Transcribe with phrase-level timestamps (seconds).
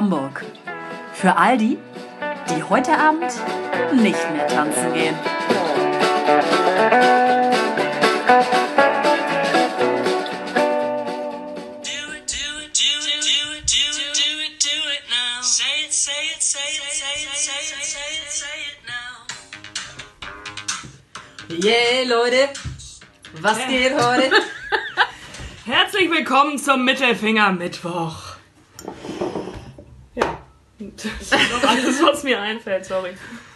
[0.00, 0.46] Hamburg.
[1.12, 1.76] Für all die,
[2.48, 3.30] die heute Abend
[3.92, 5.14] nicht mehr tanzen gehen.
[21.50, 22.48] Yeah, Leute.
[23.42, 24.30] Was geht heute?
[25.66, 28.30] Herzlich willkommen zum Mittelfinger-Mittwoch.
[30.14, 30.38] Ja.
[30.78, 33.10] Das ist noch alles, was mir einfällt, sorry.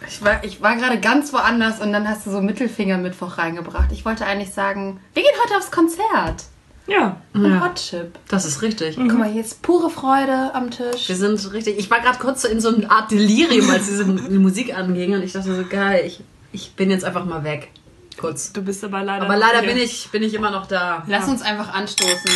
[0.07, 3.91] Ich war, ich war gerade ganz woanders und dann hast du so Mittelfinger-Mittwoch reingebracht.
[3.91, 6.45] Ich wollte eigentlich sagen, wir gehen heute aufs Konzert.
[6.87, 7.17] Ja.
[7.33, 8.19] Im Hot Chip.
[8.27, 8.95] Das ist richtig.
[8.95, 11.09] Guck mal, hier ist pure Freude am Tisch.
[11.09, 11.79] Wir sind richtig.
[11.79, 14.05] Ich war gerade kurz so in so einer Art Delirium, als diese
[14.39, 16.21] Musik anging und ich dachte so, geil, ich,
[16.51, 17.69] ich bin jetzt einfach mal weg.
[18.17, 18.53] Kurz.
[18.53, 19.25] Du bist aber leider.
[19.25, 21.03] Aber leider bin ich, bin ich immer noch da.
[21.07, 22.31] Lass uns einfach anstoßen.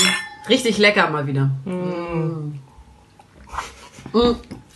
[0.49, 1.51] Richtig lecker mal wieder.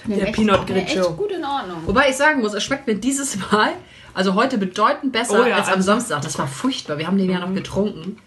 [0.06, 1.12] Der Peanut Echt Grigio.
[1.14, 1.78] gut in Ordnung.
[1.86, 3.70] Wobei ich sagen muss, es schmeckt mir dieses Mal,
[4.14, 6.22] also heute bedeutend besser Oh ja, als am also- Samstag.
[6.22, 6.98] Das war furchtbar.
[6.98, 8.18] Wir haben den ja noch getrunken.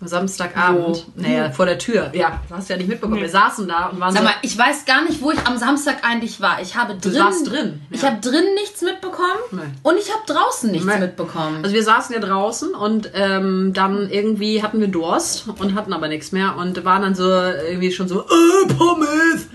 [0.00, 1.06] Am Samstagabend.
[1.16, 2.10] Naja, vor der Tür.
[2.12, 3.20] Ja, du hast ja nicht mitbekommen.
[3.20, 4.28] Wir saßen da und waren Sag so.
[4.28, 6.60] mal, ich weiß gar nicht, wo ich am Samstag eigentlich war.
[6.60, 8.10] Ich habe drin, warst drin, Ich ja.
[8.10, 9.60] habe drin nichts mitbekommen Nee.
[9.82, 10.98] und ich habe draußen nichts Nee.
[10.98, 11.60] mitbekommen.
[11.62, 16.08] Also wir saßen ja draußen und ähm, dann irgendwie hatten wir Durst und hatten aber
[16.08, 19.46] nichts mehr und waren dann so irgendwie schon so, äh, Pommes!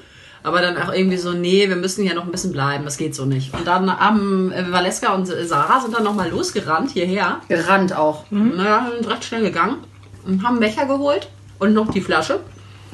[0.43, 3.13] Aber dann auch irgendwie so, nee, wir müssen ja noch ein bisschen bleiben, das geht
[3.13, 3.53] so nicht.
[3.53, 7.41] Und dann haben äh, Valeska und Sarah sind dann nochmal losgerannt hierher.
[7.47, 8.25] Gerannt auch.
[8.55, 9.77] Naja, sind recht schnell gegangen
[10.25, 12.39] und haben Becher geholt und noch die Flasche.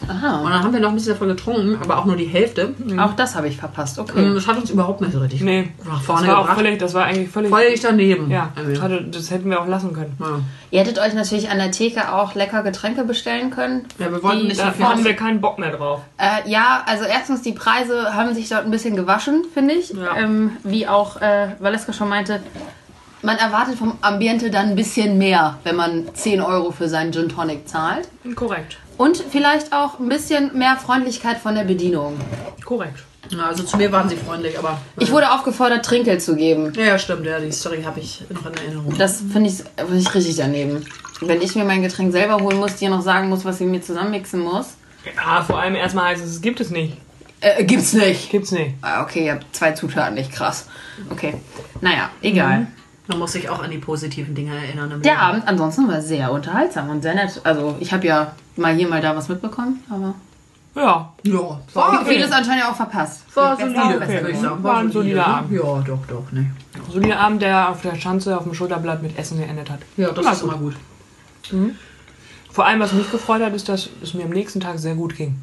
[0.02, 0.44] Und Aha.
[0.44, 2.74] dann haben wir noch ein bisschen davon getrunken, aber auch nur die Hälfte.
[3.00, 3.98] Auch das habe ich verpasst.
[3.98, 4.34] Und Okay.
[4.36, 5.70] Das hat uns überhaupt nicht so richtig Nee.
[5.86, 6.58] nach Das vorne war auch gebracht.
[6.60, 7.50] völlig, das war eigentlich völlig.
[7.50, 8.30] Völlig daneben.
[8.30, 10.16] ja, Also, das, hatte, das hätten wir auch lassen können.
[10.20, 10.40] ja.
[10.72, 13.86] Ihr hättet euch natürlich an der Theke auch lecker Getränke bestellen können.
[13.98, 16.02] ja, wir wollten Die nicht Da so viel haben wir keinen Bock mehr drauf.
[16.18, 19.92] Äh, ja, also erstens, die Preise haben sich dort ein bisschen gewaschen, finde ich.
[19.92, 20.18] Ja.
[20.18, 22.42] Ähm, wie auch äh, Valeska schon meinte,
[23.26, 27.30] man erwartet vom Ambiente dann ein bisschen mehr, wenn man 10 Euro für seinen Gin
[27.30, 28.08] Tonic zahlt.
[28.36, 28.78] Korrekt.
[28.98, 32.18] Und vielleicht auch ein bisschen mehr Freundlichkeit von der Bedienung.
[32.64, 33.04] Korrekt.
[33.30, 34.80] Ja, also zu mir waren sie freundlich, aber.
[35.00, 36.72] Ich wurde aufgefordert, Trinkgeld zu geben.
[36.76, 38.96] Ja, ja, stimmt, ja, die Story habe ich noch in Erinnerung.
[38.98, 40.86] Das finde ich, find ich richtig daneben.
[41.22, 43.82] Wenn ich mir mein Getränk selber holen muss, dir noch sagen muss, was ich mir
[43.82, 44.76] zusammenmixen muss.
[45.16, 46.98] Ja, vor allem erstmal heißt es, es gibt es nicht.
[47.42, 48.30] Äh, gibt's nicht.
[48.30, 48.76] Gibt's nicht.
[48.82, 50.68] Ah, Okay, ihr habt zwei Zutaten, nicht krass.
[51.10, 51.36] Okay.
[51.82, 52.68] Naja, egal.
[53.08, 54.90] Man muss sich auch an die positiven Dinge erinnern.
[54.90, 55.18] Der Leben.
[55.18, 57.40] Abend ansonsten war sehr unterhaltsam und sehr nett.
[57.44, 60.16] Also ich habe ja mal hier, mal da was mitbekommen, aber
[60.76, 61.14] Ja.
[61.24, 62.16] Ja, war, okay.
[62.16, 63.24] vieles anscheinend ja auch verpasst.
[63.36, 64.42] war solide, besser würde ich geworden.
[64.42, 64.64] sagen.
[64.64, 65.28] War ein solider ne?
[65.28, 65.52] Abend.
[65.52, 66.52] Ja, doch, doch, ne.
[66.92, 69.80] So der Abend, der auf der Schanze auf dem Schulterblatt mit Essen geendet hat.
[69.98, 70.76] Ja, das War ist immer gut.
[72.52, 75.16] Vor allem, was mich gefreut hat, ist, dass es mir am nächsten Tag sehr gut
[75.16, 75.36] ging.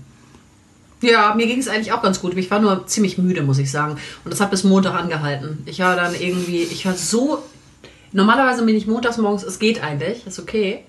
[1.02, 2.36] Ja, mir ging es eigentlich auch ganz gut.
[2.36, 3.96] Ich war nur ziemlich müde, muss ich sagen.
[4.24, 5.62] Und das hat bis Montag angehalten.
[5.66, 7.42] Ich war dann irgendwie, ich war so.
[8.12, 10.84] Normalerweise bin ich montags morgens, es geht eigentlich, ist okay.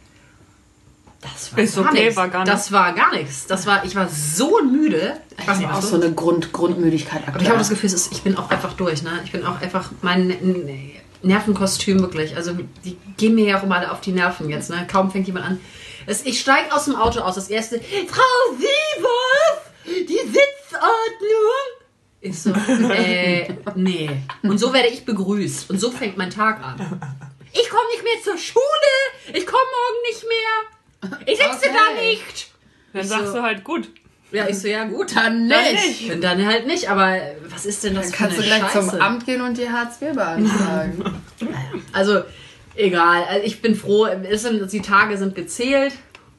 [1.22, 2.16] Das war Ist gar okay, nichts.
[2.18, 3.48] war gar Das war gar nichts.
[3.48, 5.18] Das war, ich war so müde.
[5.40, 7.48] Ich weiß nicht, Auch so eine Grund Grundmüdigkeit Aber ich aktuell.
[7.50, 9.04] habe das Gefühl, ist, ich bin auch einfach durch.
[9.04, 9.12] Ne?
[9.24, 10.36] Ich bin auch einfach mein
[11.22, 12.36] Nervenkostüm wirklich.
[12.36, 12.52] Also
[12.84, 14.70] die gehen mir ja auch immer auf die Nerven jetzt.
[14.70, 14.86] Ne?
[14.92, 15.60] Kaum fängt jemand an.
[16.26, 17.36] Ich steige aus dem Auto aus.
[17.36, 21.73] Das erste, Frau Sievers, die Sitzordnung.
[22.26, 24.10] Ich so, äh, nee.
[24.44, 25.70] Und so werde ich begrüßt.
[25.70, 26.78] Und so fängt mein Tag an.
[27.52, 28.64] Ich komme nicht mehr zur Schule.
[29.34, 31.20] Ich komme morgen nicht mehr.
[31.26, 31.78] Ich sitze Okay.
[31.96, 32.52] da nicht.
[32.94, 33.90] Dann Ich sagst so- du halt gut.
[34.32, 35.14] Ja, ich so, ja gut.
[35.16, 36.10] dann nicht.
[36.12, 37.18] Und dann halt nicht, aber
[37.50, 38.90] was ist denn das Dann kannst für du eine gleich Scheiße?
[38.92, 41.04] zum Amt gehen und dir Hartz IV beantragen.
[41.92, 42.22] Also,
[42.76, 43.26] egal.
[43.30, 44.08] Also ich bin froh,
[44.72, 45.94] die Tage sind gezählt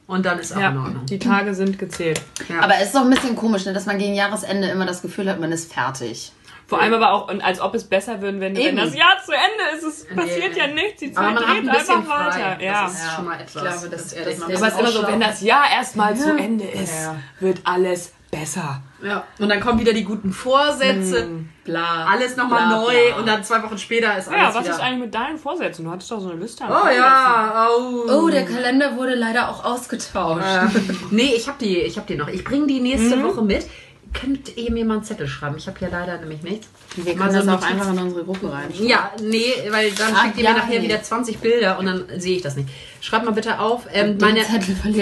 [0.07, 1.05] und dann ist auch in Ja, Ordnung.
[1.05, 2.21] die Tage sind gezählt.
[2.49, 2.61] Ja.
[2.61, 5.29] aber es ist doch ein bisschen komisch, ne, dass man gegen Jahresende immer das Gefühl
[5.29, 6.31] hat, man ist fertig.
[6.67, 9.31] Vor allem aber auch, und als ob es besser würden, wenn, wenn das Jahr zu
[9.33, 9.83] Ende ist.
[9.83, 10.99] Es passiert ja nichts.
[10.99, 12.25] Die Zeit dreht ein einfach frei.
[12.25, 12.59] weiter.
[12.63, 12.83] Ja.
[12.85, 13.55] Das ist schon mal etwas.
[13.55, 14.33] Ich glaube, das- ehrlich.
[14.33, 16.91] das- Man das Aber es ist immer so, wenn das Jahr erstmal zu Ende ist,
[17.03, 17.15] Ja.
[17.39, 18.81] wird alles besser.
[19.03, 19.23] Ja.
[19.39, 21.27] Und dann kommen wieder die guten Vorsätze.
[21.63, 22.05] Bla.
[22.05, 23.17] Alles nochmal Bla, neu bla.
[23.17, 24.73] und dann zwei Wochen später ist alles Ja, was wieder...
[24.75, 25.85] ist eigentlich mit deinen Vorsätzen?
[25.85, 26.63] Du hattest doch so eine Liste.
[26.65, 28.11] an Oh ja, oh.
[28.25, 30.45] Oh, der Kalender wurde leider auch ausgetauscht.
[31.11, 32.27] Nee, ich hab die, ich hab die noch.
[32.27, 33.65] Ich bringe die nächste Woche mit.
[34.13, 35.55] Könnt ihr mir mal einen Zettel schreiben?
[35.57, 36.67] Ich habe hier leider nämlich nichts.
[36.95, 38.69] Wir Mal können so das auch einfach in unsere Gruppe rein.
[38.79, 40.85] Ja, nee, weil dann Ah, schickt ihr ja, mir nachher nee.
[40.85, 42.69] wieder 20 Bilder und dann sehe ich das nicht.
[43.01, 44.41] Schreibt mal bitte auf ähm, meine.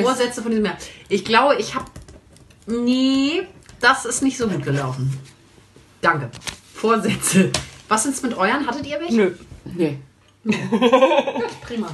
[0.01, 0.77] Vorsätze von diesem Jahr.
[1.09, 1.85] Ich glaube, ich habe.
[2.65, 3.47] Nee,
[3.79, 5.19] das ist nicht so gut gelaufen.
[6.01, 6.29] Danke.
[6.73, 7.51] Vorsätze.
[7.87, 8.65] Was sind's mit euren?
[8.65, 9.13] Hattet ihr welche?
[9.15, 9.31] Nö.
[9.65, 9.97] Nee.
[11.65, 11.87] Prima.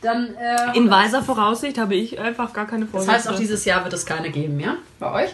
[0.00, 3.12] Dann, äh, In weiser Voraussicht habe ich einfach gar keine das Vorsätze.
[3.12, 4.76] heißt, auch dieses Jahr wird es keine geben, ja?
[5.00, 5.30] Bei euch?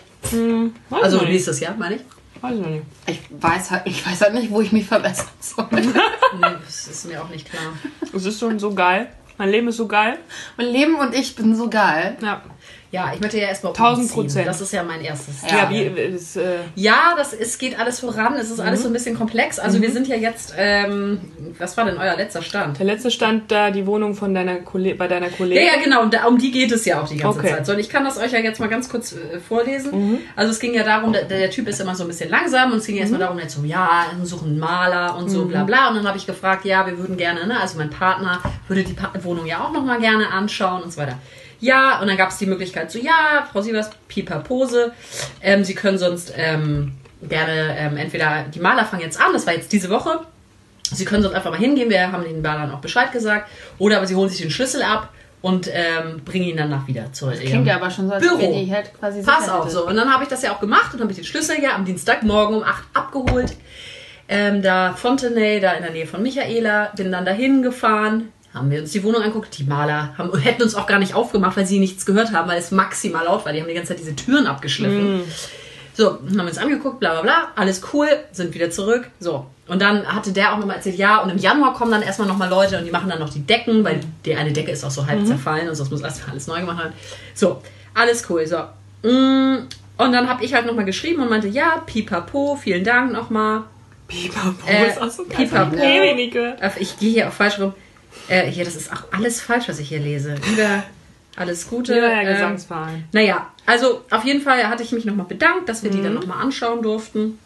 [0.89, 2.03] Weiß Also nächstes Jahr, meine ich.
[2.41, 2.85] Weiß ich noch nicht.
[3.07, 5.67] Ich weiß halt, ich weiß halt nicht, wo ich mich verbessern soll.
[5.73, 5.91] Nee,
[6.65, 7.75] das ist mir auch nicht klar.
[8.15, 9.13] Es ist schon so geil.
[9.37, 10.19] Mein Leben ist so geil.
[10.57, 12.17] mein Leben und ich bin so geil.
[12.23, 12.43] Ja.
[12.93, 14.15] Ja, ich möchte ja erstmal 1000 umziehen.
[14.23, 14.47] Prozent.
[14.47, 15.37] Das ist ja mein erstes.
[15.51, 15.71] Ja, Ja.
[15.71, 15.83] wie,
[16.15, 18.35] es, äh, Ja, das ist, geht alles voran.
[18.35, 19.59] Es ist alles so ein bisschen komplex.
[19.59, 21.19] Also wir sind ja jetzt, ähm,
[21.59, 22.79] was war denn euer letzter Stand?
[22.79, 25.65] der letzte stand da die Wohnung von deiner Kolle bei deiner Ja, Kollegin.
[25.67, 26.03] ja, genau.
[26.03, 27.49] Und da, um die geht es ja auch die ganze Okay.
[27.49, 27.65] Zeit.
[27.67, 30.19] So, und ich kann das euch ja jetzt mal ganz kurz äh, vorlesen.
[30.37, 32.79] Also es ging ja darum, der, der Typ ist immer so ein bisschen langsam und
[32.79, 35.89] es ging erstmal darum, jetzt so, ja, suchen einen Maler und so, bla bla.
[35.89, 38.93] Und dann habe ich gefragt, ja, wir würden gerne, ne, also mein Partner würde die
[38.93, 41.19] pa Wohnung ja auch nochmal gerne anschauen und so weiter.
[41.63, 44.93] Ja, und dann gab es die Möglichkeit so, ja, Frau Sievers, Pipapose,
[45.41, 46.93] ähm, Sie können sonst ähm,
[47.23, 50.21] gerne ähm, entweder, die Maler fangen jetzt an, das war jetzt diese Woche,
[50.83, 53.49] Sie können sonst einfach mal hingehen, wir haben den Malern auch Bescheid gesagt,
[53.79, 55.11] oder aber Sie holen sich den Schlüssel ab
[55.41, 57.39] und ähm, bringen ihn danach wieder zurück.
[57.39, 58.41] Klingt ja aber schon so, als Büro.
[58.41, 59.87] wenn die halt quasi Pass auf, so.
[59.87, 61.85] Und dann habe ich das ja auch gemacht und habe ich den Schlüssel ja am
[61.85, 63.55] Dienstagmorgen um 8 abgeholt.
[64.29, 68.81] Ähm, da Fontenay, da in der Nähe von Michaela, bin dann dahin gefahren, haben wir
[68.81, 69.57] uns die Wohnung angeguckt.
[69.59, 72.59] Die Maler haben, hätten uns auch gar nicht aufgemacht, weil sie nichts gehört haben, weil
[72.59, 73.53] es maximal laut war.
[73.53, 75.23] Die haben die ganze Zeit diese Türen abgeschliffen.
[75.95, 79.09] So, dann haben wir uns angeguckt, bla bla bla, alles cool, sind wieder zurück.
[79.21, 79.47] So.
[79.69, 82.49] Und dann hatte der auch nochmal erzählt, ja, und im Januar kommen dann erstmal nochmal
[82.49, 85.07] Leute und die machen dann noch die Decken, weil die eine Decke ist auch so
[85.07, 86.93] halb zerfallen und sonst muss erstmal alles neu gemacht werden.
[87.35, 87.61] So,
[87.95, 88.47] alles cool.
[88.47, 88.57] So.
[89.07, 89.67] Mm,
[89.99, 93.65] Und dann habe ich halt nochmal geschrieben und meinte, ja, pipapo, vielen Dank nochmal.
[94.09, 95.37] Pipapo Äh, ist auch so geil.
[95.47, 95.77] Pipapo.
[95.77, 97.75] Äh, Ich gehe hier auch falsch rum.
[98.29, 100.37] Äh, hier, das ist auch alles falsch, was ich hier lese.
[100.49, 100.85] Lieber
[101.37, 101.95] alles Gute.
[101.95, 103.05] Lieber Herr ähm, Gesangsverein.
[103.13, 106.43] naja, also auf jeden Fall hatte ich mich nochmal bedankt, dass wir die dann nochmal
[106.43, 107.39] anschauen durften.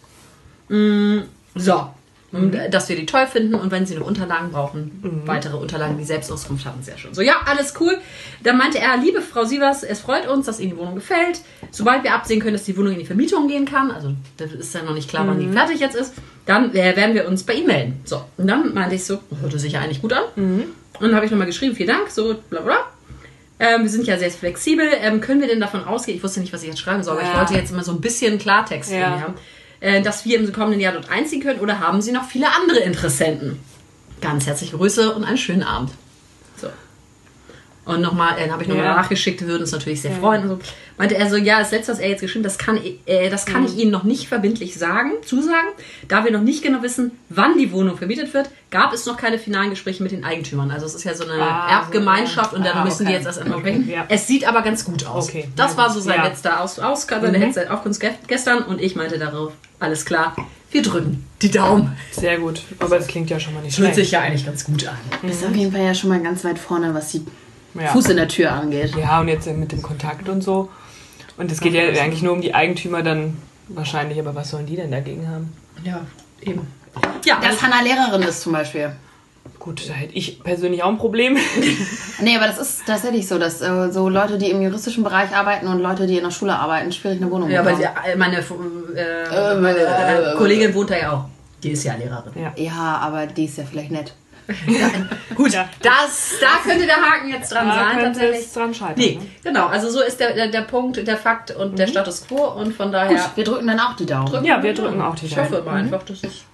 [0.69, 1.21] Mm,
[1.55, 1.89] so.
[2.33, 5.97] Und, äh, dass wir die toll finden und wenn sie noch Unterlagen brauchen, weitere Unterlagen,
[5.97, 7.15] die Selbstauskunft hatten sie ja schon.
[7.15, 7.97] So, ja, alles cool.
[8.43, 11.41] Dann meinte er, liebe Frau Sievers, es freut uns, dass Ihnen die Wohnung gefällt.
[11.71, 14.75] Sobald wir absehen können, dass die Wohnung in die Vermietung gehen kann, also das ist
[14.75, 16.15] ja noch nicht klar, wann die fertig jetzt ist,
[16.47, 18.01] dann äh, werden wir uns bei ihm melden.
[18.05, 20.23] So, und dann meinte ich so, hörte sich ja eigentlich gut an.
[20.37, 20.67] Und
[21.01, 22.79] dann habe ich nochmal geschrieben, vielen Dank, so bla bla.
[23.59, 24.87] Ähm, wir sind ja sehr flexibel.
[25.01, 27.27] Ähm, können wir denn davon ausgehen, ich wusste nicht, was ich jetzt schreiben soll, aber
[27.29, 29.21] ich wollte jetzt immer so ein bisschen Klartext Ja.
[29.21, 29.35] haben,
[29.81, 32.81] äh, dass wir im kommenden Jahr dort einziehen können oder haben Sie noch viele andere
[32.81, 33.59] Interessenten?
[34.21, 35.91] Ganz herzliche Grüße und einen schönen Abend.
[37.87, 37.93] So.
[37.93, 38.97] Und nochmal, äh, habe ich nochmal Ja.
[38.97, 40.43] nachgeschickt, wir würden uns natürlich sehr freuen.
[40.43, 40.59] Und so.
[40.99, 43.65] Meinte er so, ja, das letzte, was er jetzt geschrieben das kann, äh, das kann
[43.65, 45.69] ich Ihnen noch nicht verbindlich sagen, zusagen.
[46.09, 49.39] Da wir noch nicht genau wissen, wann die Wohnung vermietet wird, gab es noch keine
[49.39, 50.71] finalen Gespräche mit den Eigentümern.
[50.71, 53.15] Also es ist ja so eine Ah, Erbgemeinschaft und dann Ah, müssen die okay.
[53.19, 53.89] jetzt erst einmal sprechen.
[53.89, 54.05] ja.
[54.09, 55.29] Es sieht aber ganz gut aus.
[55.29, 56.27] Okay, Das ja, war so sein Ja.
[56.29, 60.35] letzter Aus Auskörper, der letzte Aufkunft ge- gestern und ich meinte darauf, alles klar,
[60.71, 61.95] wir drücken die Daumen.
[62.11, 62.63] Sehr gut.
[62.81, 63.95] Aber es klingt ja schon mal nicht Hört schlecht.
[63.97, 64.97] sich ja eigentlich ganz gut an.
[65.29, 67.25] Ist auf jeden Fall ja schon mal ganz weit vorne, was die
[67.81, 67.89] Ja.
[67.89, 68.95] Fuß in der Tür angeht.
[68.97, 70.69] Ja, und jetzt mit dem Kontakt und so.
[71.37, 73.37] Und es geht ja eigentlich nur um die Eigentümer dann
[73.69, 75.53] wahrscheinlich, aber was sollen die denn dagegen haben?
[75.85, 76.01] Ja,
[76.41, 76.67] eben.
[77.25, 78.93] Ja, Dass Hannah Lehrerin ist zum Beispiel.
[79.59, 81.37] Gut, da hätte ich persönlich auch ein Problem.
[82.19, 85.67] Nee, aber das ist tatsächlich so, dass äh, so Leute, die im juristischen Bereich arbeiten
[85.67, 87.89] und Leute, die in der Schule arbeiten, schwierig eine Wohnung Ja, aber bekommen.
[88.11, 91.25] die, meine, äh, meine äh, Kollegin wohnt da ja auch.
[91.63, 92.33] Die ist ja Lehrerin.
[92.41, 92.53] Ja.
[92.57, 94.15] Ja, aber die ist ja vielleicht nett.
[95.35, 95.69] Gut, Ja.
[95.83, 98.47] das, da könnte der Haken jetzt dran Da sein, könnte tatsächlich.
[98.47, 98.95] es dran scheitern.
[98.97, 99.27] Nee, ne?
[99.43, 99.67] genau.
[99.67, 102.93] Also so ist der, der, der Punkt, der Fakt und der Status quo und von
[102.93, 103.17] daher.
[103.17, 104.45] Gut, wir drücken dann auch die Daumen.
[104.45, 105.65] Ja, wir drücken auch die Ich hoffe Daumen.
[105.65, 106.45] mal einfach, dass es.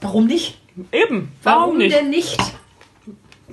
[0.00, 0.58] Warum nicht?
[0.92, 1.32] Eben.
[1.42, 1.94] Warum, nicht?
[1.96, 2.38] denn nicht?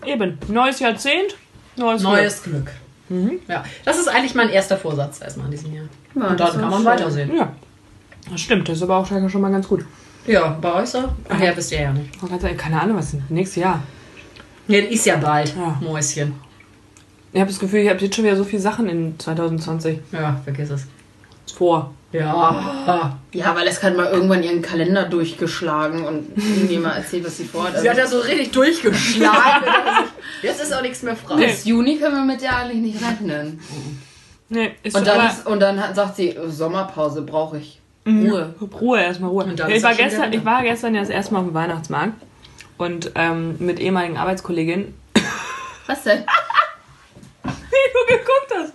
[0.06, 0.38] Eben.
[0.48, 1.36] Neues Jahrzehnt,
[1.76, 2.72] neues, Neues Glück.
[3.48, 5.86] Ja, das ist eigentlich mein erster Vorsatz erstmal in diesem Jahr.
[6.16, 6.86] Ja, und dann kann man schön.
[6.86, 7.30] weitersehen.
[7.30, 7.42] Glück.
[7.42, 7.54] Ja.
[8.32, 9.84] Das stimmt, das ist aber auch schon mal ganz gut.
[10.28, 11.10] Ja, bei euch so?
[11.30, 12.20] Ach ja, wisst ihr ja nicht.
[12.20, 13.82] Sagen, Keine Ahnung, was nächstes Jahr?
[14.68, 15.78] Ja, ist ja bald, Ja.
[15.82, 16.36] Mäuschen.
[17.34, 20.40] Ich habe das Gefühl, ich habe jetzt schon wieder so viele Sachen in 2020 Ja,
[20.44, 20.86] vergiss es.
[21.56, 21.94] vor.
[22.12, 23.18] Ja.
[23.32, 27.46] Ja, weil es hat mal irgendwann ihren Kalender durchgeschlagen und irgendwie mal erzählt, was sie
[27.46, 27.80] vorhat.
[27.80, 29.66] Sie hat ja so richtig durchgeschlagen.
[30.42, 31.38] Jetzt ist auch nichts mehr frei.
[31.46, 33.60] bis Juni können wir mit der eigentlich nicht rechnen.
[34.50, 37.80] Nee, ist Und dann, ist, und dann hat- sagt sie, Sommerpause brauche ich.
[38.06, 38.56] Ruhe.
[38.80, 39.54] Ruhe, erstmal Ruhe.
[39.56, 42.14] Ja, ich, war gestern, ich war gestern ja das erste Mal auf dem Weihnachtsmarkt
[42.78, 44.94] und ähm, mit ehemaligen Arbeitskolleginnen.
[45.88, 46.20] Was denn?
[47.44, 48.74] Wie du geguckt hast.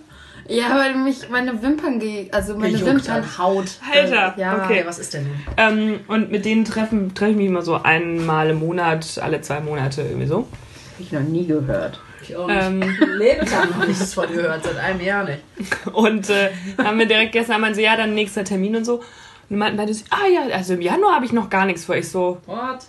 [0.49, 3.65] Ja, weil mich meine Wimpern, ge also meine Gejuckt Wimpernhaut.
[3.93, 4.55] Alter, Ja.
[4.55, 4.63] okay.
[4.63, 5.35] Okay, was ist denn nun?
[5.57, 9.59] Ähm, und mit denen treffen treffe ich mich immer so einmal im Monat, alle zwei
[9.59, 10.37] Monate irgendwie so.
[10.37, 11.99] Hab ich noch nie gehört.
[12.27, 12.57] Ich auch nicht.
[12.61, 12.81] Ähm,
[13.17, 15.39] Lebenslang noch nichts von gehört, seit einem Jahr nicht.
[15.93, 19.03] und äh, haben wir direkt gestern meinen so, ja, dann nächster Termin und so.
[19.49, 21.95] Und meinten beide so, ah ja, also im Januar habe ich noch gar nichts vor.
[21.95, 22.79] Ich so, What?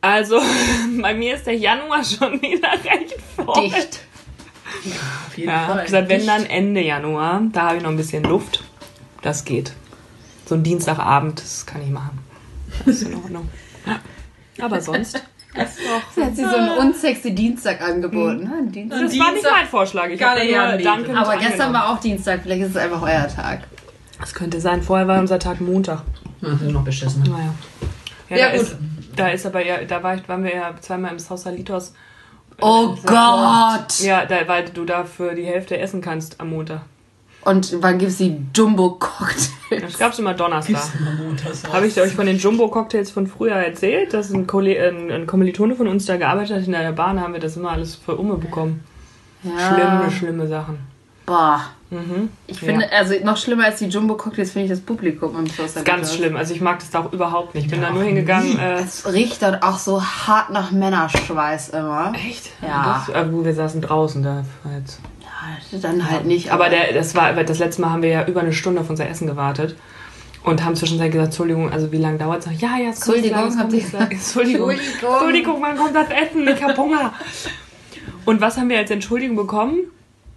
[0.00, 0.40] also
[1.02, 3.62] bei mir ist der Januar schon wieder recht voll.
[3.68, 4.00] Dicht.
[5.26, 5.84] Auf jeden Ja, Fall.
[5.84, 8.62] gesagt, wenn dann Ende Januar, da habe ich noch ein bisschen Luft.
[9.22, 9.72] Das geht.
[10.46, 12.18] so ein Dienstagabend, das kann ich machen.
[12.86, 13.48] Das ist in Ordnung.
[13.86, 14.00] Ja.
[14.64, 15.22] Aber sonst
[15.58, 16.12] ist doch.
[16.14, 18.44] Sie hat sie so einen unsexy Dienstag angeboten.
[18.44, 18.52] ne?
[18.58, 19.00] Ein Dienstag.
[19.02, 20.08] Das war nicht mein Vorschlag.
[20.08, 20.84] Ich habe Leben.
[20.84, 23.60] dankend Aber gestern war auch Dienstag, vielleicht ist es einfach euer Tag.
[24.20, 24.82] Das könnte sein.
[24.82, 26.02] Vorher war unser Tag Montag.
[26.40, 27.22] Das ist noch beschissen.
[27.22, 27.54] Naja.
[28.28, 28.62] Ja, Ja, da, gut.
[28.62, 28.76] Ist,
[29.16, 31.94] da ist aber ja, da war ich, waren wir ja zweimal im Sausalitos.
[32.60, 34.00] Oh Gott!
[34.00, 36.80] Ja, da, weil du da für die Hälfte essen kannst am Montag.
[37.42, 39.52] Und wann gibt's die Jumbo-Cocktails?
[39.82, 40.82] Das gab's immer Donnerstag.
[41.72, 44.12] Habe ich euch von den Jumbo-Cocktails von früher erzählt?
[44.12, 47.32] Dass ein, Kolle ein, ein Kommilitone von uns da gearbeitet hat in der Bahn, haben
[47.32, 48.84] wir das immer alles für Umme bekommen.
[49.42, 50.78] Schlimme, schlimme Sachen.
[51.26, 51.60] Boah.
[51.90, 52.28] Mhm.
[52.46, 56.14] Ich finde, also noch schlimmer als die Jumbo-Cocktails finde ich das Publikum im Sosa Ganz
[56.14, 56.36] schlimm.
[56.36, 57.66] Also ich mag das da auch überhaupt nicht.
[57.66, 58.58] Ich bin da nur hingegangen.
[58.58, 62.12] Äh, Es riecht dann auch so hart nach Männerschweiß immer.
[62.14, 62.50] echt?
[62.62, 63.04] Ja.
[63.06, 64.44] Das, äh, wir saßen draußen da.
[64.78, 65.00] Jetzt.
[65.82, 66.50] Dann halt nicht.
[66.52, 69.08] Aber der, das war, das letzte Mal haben wir ja über eine Stunde auf unser
[69.08, 69.76] Essen gewartet.
[70.44, 72.52] Und haben zwischenzeitlich gesagt, Entschuldigung, also wie lange dauert es noch?
[72.52, 74.12] Ja, ja, es kommt Entschuldigung, gleich, es kommt.
[74.12, 74.70] Entschuldigung.
[74.70, 75.12] Entschuldigung.
[75.12, 76.48] Entschuldigung, wann kommt das Essen?
[76.48, 77.12] Ich hab Hunger.
[78.24, 79.78] Und was haben wir als Entschuldigung bekommen?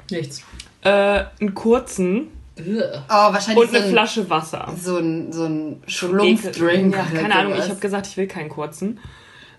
[0.09, 0.43] Nichts.
[0.81, 2.27] Äh, einen kurzen
[2.57, 2.63] oh,
[3.09, 4.73] wahrscheinlich und eine so ein, Flasche Wasser.
[4.77, 6.95] so ein, so ein Schlumpfdrink.
[6.95, 8.99] Ja, keine Ahnung, ich habe gesagt, ich will keinen kurzen.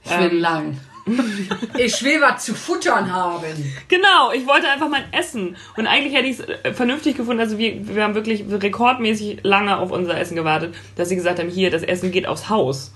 [0.05, 0.81] Ich will ähm, lang.
[1.79, 3.45] Ich will was zu futtern haben.
[3.89, 5.57] Genau, ich wollte einfach mein Essen.
[5.77, 7.41] Und eigentlich hätte ich es vernünftig gefunden.
[7.41, 11.49] Also wir, wir haben wirklich rekordmäßig lange auf unser Essen gewartet, dass sie gesagt haben,
[11.49, 12.93] hier, das Essen geht aufs Haus.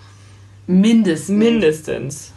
[0.67, 1.37] Mindestens.
[1.37, 2.33] Mindestens.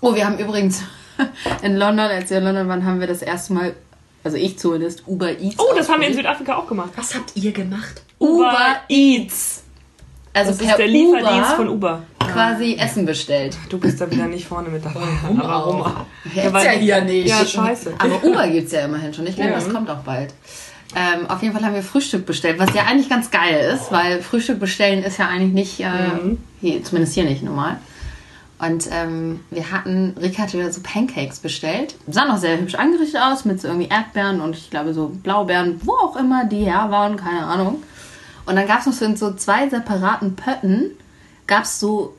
[0.00, 0.82] Oh, wir haben übrigens
[1.62, 3.74] in London, als wir in London waren, haben wir das erste Mal,
[4.22, 5.58] also ich zumindest, Uber Eats.
[5.58, 6.14] Oh, das haben wir in.
[6.14, 6.90] Südafrika auch gemacht.
[6.96, 8.02] Was habt ihr gemacht?
[8.18, 9.63] Uber Eats.
[10.34, 12.02] Also Das per ist der Lieferdienst Uber von Uber.
[12.18, 13.56] quasi Essen bestellt.
[13.70, 15.00] Du bist da wieder nicht vorne mit dabei.
[15.22, 16.06] Warum Aber?
[16.32, 17.28] Hätt's weil- ja hier nicht.
[17.28, 17.94] Ja, scheiße.
[17.98, 19.26] Aber Uber gibt's ja immerhin schon.
[19.26, 19.56] Ich glaube, Ja.
[19.56, 20.34] das kommt auch bald.
[20.96, 24.22] Ähm, auf jeden Fall haben wir Frühstück bestellt, was ja eigentlich ganz geil ist, weil
[24.22, 26.38] Frühstück bestellen ist ja eigentlich nicht, äh, Mhm.
[26.60, 27.76] hier, zumindest hier nicht normal.
[28.60, 31.96] Und ähm, wir hatten, Rick hatte wieder so Pancakes bestellt.
[32.06, 35.80] Sah noch sehr hübsch angerichtet aus, mit so irgendwie Erdbeeren und ich glaube so Blaubeeren,
[35.84, 37.82] wo auch immer die her waren, keine Ahnung.
[38.46, 40.90] Und dann gab es noch so in so zwei separaten Pötten,
[41.46, 42.14] gab es so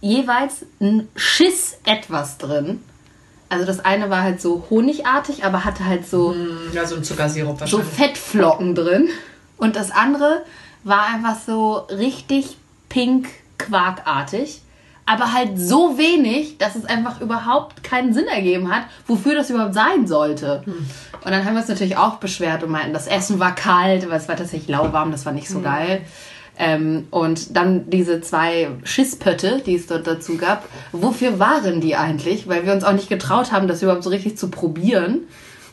[0.00, 2.82] jeweils ein Schiss etwas drin.
[3.48, 6.34] Also das eine war halt so honigartig, aber hatte halt so,
[6.72, 7.80] Ja, so ein Zuckersirup so.
[7.80, 9.10] Fettflocken drin.
[9.58, 10.42] Und das andere
[10.84, 12.56] war einfach so richtig
[12.88, 14.61] pink quarkartig.
[15.04, 19.74] Aber halt so wenig, dass es einfach überhaupt keinen Sinn ergeben hat, wofür das überhaupt
[19.74, 20.62] sein sollte.
[21.24, 24.18] Und dann haben wir uns natürlich auch beschwert und meinten, das Essen war kalt, weil
[24.18, 26.02] es war tatsächlich lauwarm, das war nicht so geil.
[26.58, 30.68] Ähm, und dann diese zwei Schisspötte, die es dort dazu gab.
[30.92, 32.46] Wofür waren die eigentlich?
[32.46, 35.22] Weil wir uns auch nicht getraut haben, das überhaupt so richtig zu probieren.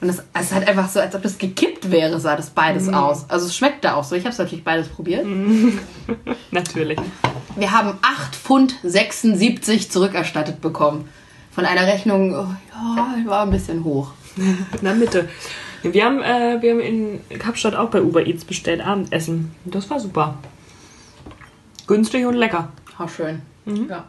[0.01, 2.87] Und es, es ist halt einfach so, als ob das gekippt wäre, sah das beides
[2.87, 3.29] aus.
[3.29, 4.15] Also es schmeckte auch so.
[4.15, 5.25] Ich habe es natürlich beides probiert.
[6.51, 6.99] Natürlich.
[7.57, 11.09] Wir haben 8 Pfund 76 zurückerstattet bekommen.
[11.51, 14.11] Von einer Rechnung, oh, ja, war ein bisschen hoch.
[14.35, 15.27] In der Mitte.
[15.81, 19.55] Wir haben, äh, wir haben in Kapstadt auch bei Uber Eats bestellt Abendessen.
[19.63, 20.37] Das war super.
[21.87, 22.69] Günstig und lecker.
[22.99, 23.41] Oh, schön.
[23.65, 24.03] Ja.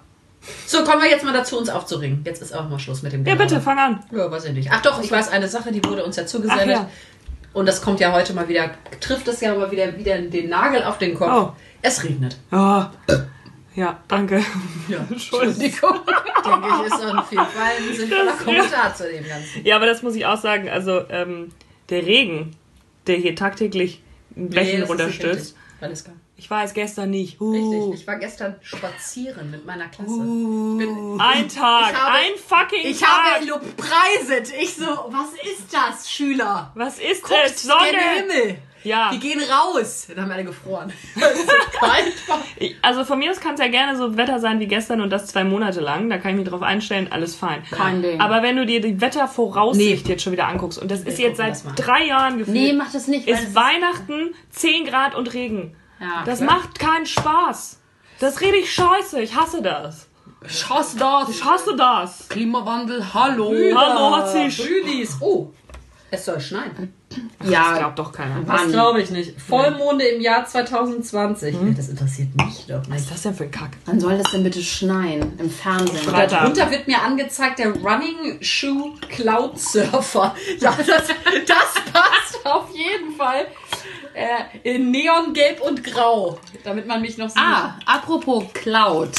[0.67, 2.23] So, kommen wir jetzt mal dazu, uns aufzuringen.
[2.25, 3.45] Jetzt ist auch mal Schluss mit dem Ja, Gelaber.
[3.45, 4.05] bitte, fang an.
[4.11, 4.71] Ja, weiß ich nicht.
[4.73, 6.69] Ach doch, ich weiß eine Sache, die wurde uns ja zugesendet.
[6.69, 6.91] Ja.
[7.53, 8.71] Und das kommt ja heute mal wieder,
[9.01, 11.31] trifft es ja mal wieder, wieder den Nagel auf den Kopf.
[11.33, 11.53] Oh.
[11.83, 12.37] Es regnet.
[12.53, 12.93] Ja,
[13.75, 14.43] ja danke.
[14.89, 16.01] Ja, Entschuldigung.
[16.45, 19.65] denke ich, ist jeden Fall ein sinnvoller Kommentar zu dem Ganzen.
[19.65, 20.69] Ja, aber das muss ich auch sagen.
[20.69, 21.51] Also, ähm,
[21.89, 22.57] der Regen,
[23.07, 25.57] der hier tagtäglich Bächen nicht runterstürzt.
[25.81, 26.17] Alles klar.
[26.41, 27.39] Ich weiß, gestern nicht.
[27.39, 27.53] Uh.
[27.53, 30.11] Richtig, ich war gestern spazieren mit meiner Klasse.
[30.15, 33.35] Ich bin Ein Tag, Ich habe- ein fucking Ich Tag.
[33.35, 34.51] habe lobpreiset.
[34.59, 36.73] Ich so, was ist das, Schüler?
[36.75, 37.63] Was ist Guckt das?
[37.63, 37.77] Sonne.
[38.17, 38.57] Himmel.
[38.83, 39.11] Ja.
[39.13, 40.07] Wir gehen raus.
[40.09, 40.91] Dann haben alle gefroren.
[41.15, 41.47] Es so
[42.29, 42.41] war.
[42.57, 45.11] Ich- Also von mir aus kann es ja gerne so Wetter sein wie gestern und
[45.11, 46.09] das zwei Monate lang.
[46.09, 47.63] Da kann ich mich drauf einstellen, alles fein.
[47.71, 48.19] Kein Ding.
[48.19, 50.11] Aber wenn du dir die Wettervoraussicht Nee.
[50.13, 52.91] jetzt schon wieder anguckst und das ist Wir jetzt seit drei Jahren gefühlt, Nee, mach
[52.91, 53.29] das nicht.
[53.29, 55.77] ist es- Weihnachten 10 Grad und Regen.
[56.01, 56.55] Ja, Das klar.
[56.59, 57.79] macht keinen Spaß.
[58.19, 59.21] Das ist richtig scheiße.
[59.21, 60.07] Ich hasse das.
[60.47, 61.29] Ich hasse das.
[61.29, 62.29] Ich hasse das.
[62.29, 63.53] Klimawandel, hallo.
[63.75, 64.57] Hallo, hat sich.
[64.59, 65.17] Brüdis.
[65.21, 65.51] Oh,
[66.11, 66.95] es soll schneien.
[67.41, 68.41] Das Ja, glaubt doch keiner.
[68.43, 69.41] Das glaube ich nicht.
[69.41, 71.57] Vollmonde im Jahr 2020.
[71.61, 73.01] Nee, das interessiert mich doch Was nicht.
[73.01, 73.71] ist das denn für ein Kack?
[73.87, 75.33] wann soll das denn bitte schneien?
[75.39, 75.97] Im Fernsehen.
[75.99, 76.41] Freitag.
[76.41, 80.35] Darunter wird mir angezeigt der Running Shoe Cloud Surfer.
[80.61, 83.47] Ja, das, das passt auf jeden Fall.
[84.21, 86.39] Äh, in Neongelb und Grau.
[86.65, 87.39] Damit man mich noch sieht.
[87.43, 89.11] Ah, apropos Cloud.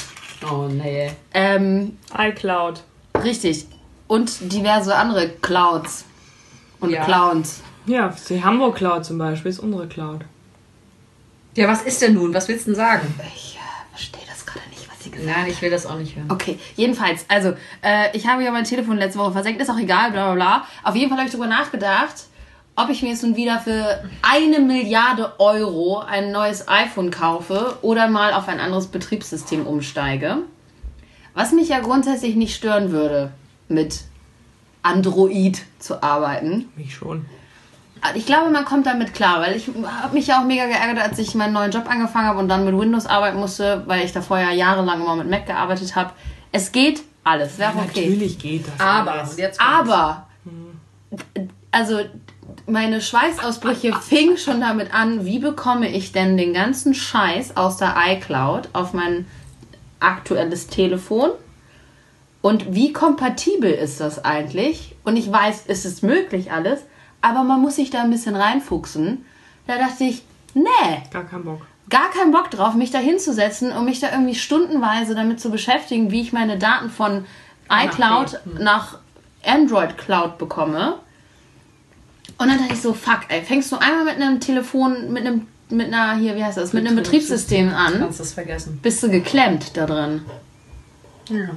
[0.50, 1.12] Oh, nee.
[1.34, 2.82] Ähm, iCloud.
[3.24, 3.68] richtig.
[4.08, 6.06] Und diverse andere Clouds.
[6.80, 7.04] Und Ja.
[7.06, 7.62] Clowns.
[7.86, 10.22] Ja, die Hamburg Cloud zum Beispiel ist unsere Cloud.
[11.56, 12.34] Ja, was ist denn nun?
[12.34, 13.20] Was willst du denn sagen?
[13.36, 15.38] Ich äh, verstehe das gerade nicht, was sie gesagt hat.
[15.44, 16.30] Nein, ich will das auch nicht hören.
[16.32, 20.12] Okay, jedenfalls, also, äh, ich habe ja mein Telefon letzte Woche versenkt, ist auch egal,
[20.12, 20.68] bla bla bla.
[20.84, 22.16] Auf jeden Fall habe ich darüber nachgedacht,
[22.76, 28.08] ob ich mir jetzt nun wieder für eine Milliarde Euro ein neues iPhone kaufe oder
[28.08, 30.38] mal auf ein anderes Betriebssystem umsteige.
[31.34, 33.32] Was mich ja grundsätzlich nicht stören würde,
[33.68, 34.02] mit
[34.84, 36.70] Android zu arbeiten.
[36.76, 37.26] Mich schon.
[38.16, 41.20] Ich glaube, man kommt damit klar, weil ich habe mich ja auch mega geärgert, als
[41.20, 44.22] ich meinen neuen Job angefangen habe und dann mit Windows arbeiten musste, weil ich da
[44.22, 46.12] vorher jahrelang immer mit Mac gearbeitet habe.
[46.52, 48.10] Es geht alles, wäre Ja, okay.
[48.10, 48.80] Natürlich geht das.
[48.80, 49.30] Aber.
[49.60, 50.28] Aber,
[51.72, 52.00] also
[52.72, 57.96] meine Schweißausbrüche fing schon damit an, wie bekomme ich denn den ganzen Scheiß aus der
[58.08, 59.28] iCloud auf mein
[60.00, 61.32] aktuelles Telefon?
[62.42, 64.96] Und wie kompatibel ist das eigentlich?
[65.04, 66.82] Und ich weiß, es ist möglich alles,
[67.22, 69.26] aber man muss sich da ein bisschen reinfuchsen.
[69.68, 70.24] Da dachte ich,
[70.56, 71.62] nee, Gar keinen Bock.
[71.90, 76.10] gar keinen Bock drauf, mich da hinzusetzen und mich da irgendwie stundenweise damit zu beschäftigen,
[76.10, 77.26] wie ich meine Daten von
[77.70, 78.98] iCloud nach
[79.46, 80.96] Android Cloud bekomme.
[82.38, 85.48] Und dann dachte ich so, fuck, ey, fängst du einmal mit einem Telefon, mit einem,
[85.70, 88.80] mit einer, hier, wie heißt das, mit einem Betriebssystem an, Kannst das vergessen.
[88.82, 90.22] bist du geklemmt da drin.
[91.30, 91.50] Ja.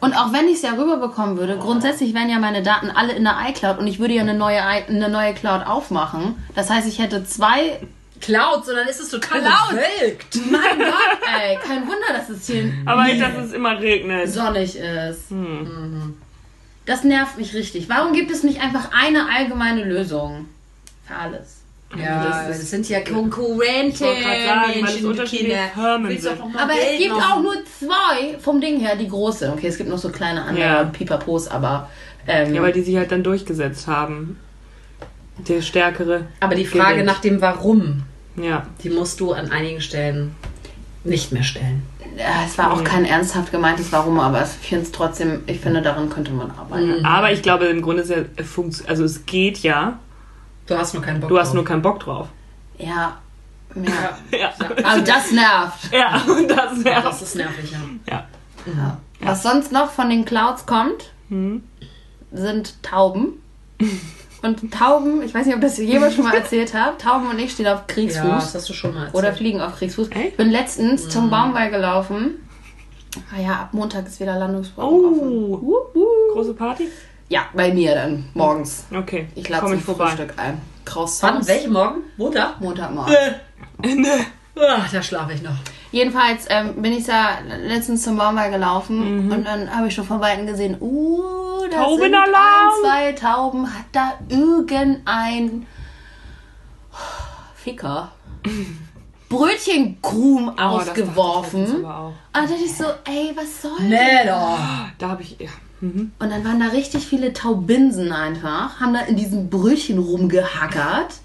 [0.00, 3.24] Und auch wenn ich es ja rüberbekommen würde, grundsätzlich wären ja meine Daten alle in
[3.24, 6.36] der iCloud und ich würde ja eine neue, I eine neue Cloud aufmachen.
[6.54, 7.80] Das heißt, ich hätte zwei
[8.20, 9.70] Cloud, sondern ist es total Cloud.
[9.70, 10.36] bewölkt.
[10.50, 14.28] Mein Gott, ey, kein Wunder, dass es hier Aber dass es immer regnet.
[14.32, 15.30] sonnig ist.
[15.32, 16.16] Mhm.
[16.88, 17.88] Das nervt mich richtig.
[17.88, 20.46] Warum gibt es nicht einfach eine allgemeine Lösung
[21.06, 21.56] für alles?
[21.96, 23.98] Ja, Das das, ist- sind ja Konkurrente.
[23.98, 25.70] Sagen, es Menschen, unterschiedliche Kinder.
[25.74, 26.38] Firmen sind.
[26.38, 27.32] noch Aber es Geld gibt machen?
[27.32, 29.52] auch nur zwei vom Ding her, die große.
[29.52, 30.84] Okay, es gibt noch so kleine andere Ja.
[30.84, 31.88] Pipapos, aber.
[32.26, 34.38] Ähm, Ja, weil die sich halt dann durchgesetzt haben.
[35.46, 36.26] Der Stärkere.
[36.40, 37.06] Aber die Frage gewinnt.
[37.06, 38.02] nach dem Warum,
[38.36, 38.66] Ja.
[38.82, 40.34] die musst du an einigen Stellen
[41.08, 41.82] nicht mehr stellen.
[42.16, 45.82] ja, es war auch kein ernsthaft gemeintes Warum, aber ich finde es trotzdem, ich finde,
[45.82, 47.04] daran könnte man arbeiten.
[47.04, 49.98] Aber ich glaube, im Grunde ist ja, funkt- also es geht ja.
[50.66, 51.54] Du hast nur keinen Bock Du hast drauf.
[51.54, 52.28] nur keinen Bock drauf.
[52.78, 53.18] Ja.
[53.74, 54.38] Ja.
[54.38, 54.52] Ja.
[54.84, 55.90] Also das nervt.
[55.92, 57.02] Ja, und das wäre.
[57.02, 57.72] Das ist nervig,
[58.06, 58.24] ja.
[58.66, 58.96] Ja.
[59.20, 61.62] Was sonst noch von den Clouds kommt, Hm.
[62.32, 63.42] sind Tauben.
[64.42, 67.52] Und Tauben, ich weiß nicht, ob das jemand schon mal erzählt habe, Tauben und ich
[67.52, 68.24] stehen auf Kriegsfuß.
[68.24, 69.14] Ja, das hast du schon mal erzählt.
[69.24, 70.08] Oder fliegen auf Kriegsfuß.
[70.14, 72.48] Ich bin letztens zum Baumwall gelaufen.
[73.36, 75.20] Ah ja, ab Montag ist wieder Landungsbrücke offen.
[75.22, 76.32] Oh, Wup, wup.
[76.34, 76.88] große Party?
[77.28, 78.84] Ja, bei mir dann, morgens.
[78.94, 79.80] Okay, Ich lade zum.
[79.80, 80.60] Frühstück ein.
[80.84, 81.46] Kraus Wann?
[81.46, 82.02] Welche Morgen?
[82.16, 82.60] Montag?
[82.60, 83.14] Montagmorgen.
[83.82, 84.08] Ende.
[84.56, 85.56] Ah, da schlafe ich noch.
[85.90, 89.32] Jedenfalls ähm, bin ich da letztens zum Baumwall gelaufen Mhm.
[89.32, 92.24] und dann habe ich schon von Weitem gesehen, uh, da sind ein,
[92.82, 95.66] zwei Tauben, hat da irgendein
[97.56, 98.10] Ficker
[99.28, 101.84] Brötchenkrumen Oh, das ich ausgeworfen.
[101.84, 102.06] auch.
[102.08, 104.26] Und dann dachte ich so, ey, was soll Nee, das?
[104.26, 104.58] doch.
[104.98, 105.36] Da habe ich.
[105.38, 105.50] Ja.
[105.80, 106.12] Mhm.
[106.18, 111.16] Und dann waren da richtig viele Taubinsen einfach, haben da in diesem Brötchen rumgehackert.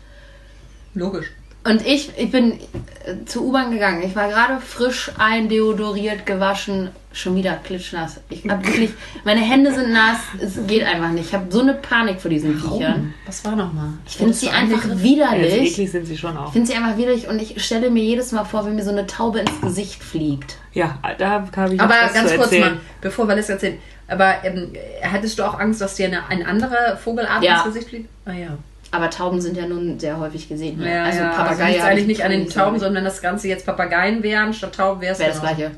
[0.96, 1.32] Logisch.
[1.66, 4.04] Und ich, ich bin äh, zur U-Bahn gegangen.
[4.06, 8.20] Ich war gerade frisch eindeodoriert, gewaschen, schon wieder klitschnass.
[8.30, 8.92] Ich hab wirklich,
[9.24, 11.28] meine Hände sind nass, es geht einfach nicht.
[11.28, 13.14] Ich habe so eine Panik vor diesen Viechern.
[13.26, 13.90] Was war nochmal?
[14.06, 15.72] Ich finde sie einfach Ja, widerlich.
[15.74, 16.48] eklig sind sie schon auch.
[16.48, 18.92] Ich finde sie einfach widerlich und ich stelle mir jedes Mal vor, wie mir so
[18.92, 20.58] eine Taube ins Gesicht fliegt.
[20.74, 22.74] Ja, da habe ich Aber noch was ganz zu kurz erzählen.
[22.74, 23.80] mal, bevor Vanessa erzählt.
[24.10, 27.56] Aber ähm, hattest du auch Angst, dass dir eine, ein anderer Vogelart Ja.
[27.58, 28.10] ins Gesicht fliegt?
[28.26, 28.58] Ah ja.
[28.94, 30.78] Aber Tauben sind ja nun sehr häufig gesehen.
[30.78, 30.94] ne?
[30.94, 31.30] Ja, also ja.
[31.30, 31.76] Papageien.
[31.76, 35.02] also eigentlich nicht an den Tauben, sondern wenn das Ganze jetzt Papageien wären statt Tauben,
[35.02, 35.72] wäre es Wäre das gleiche.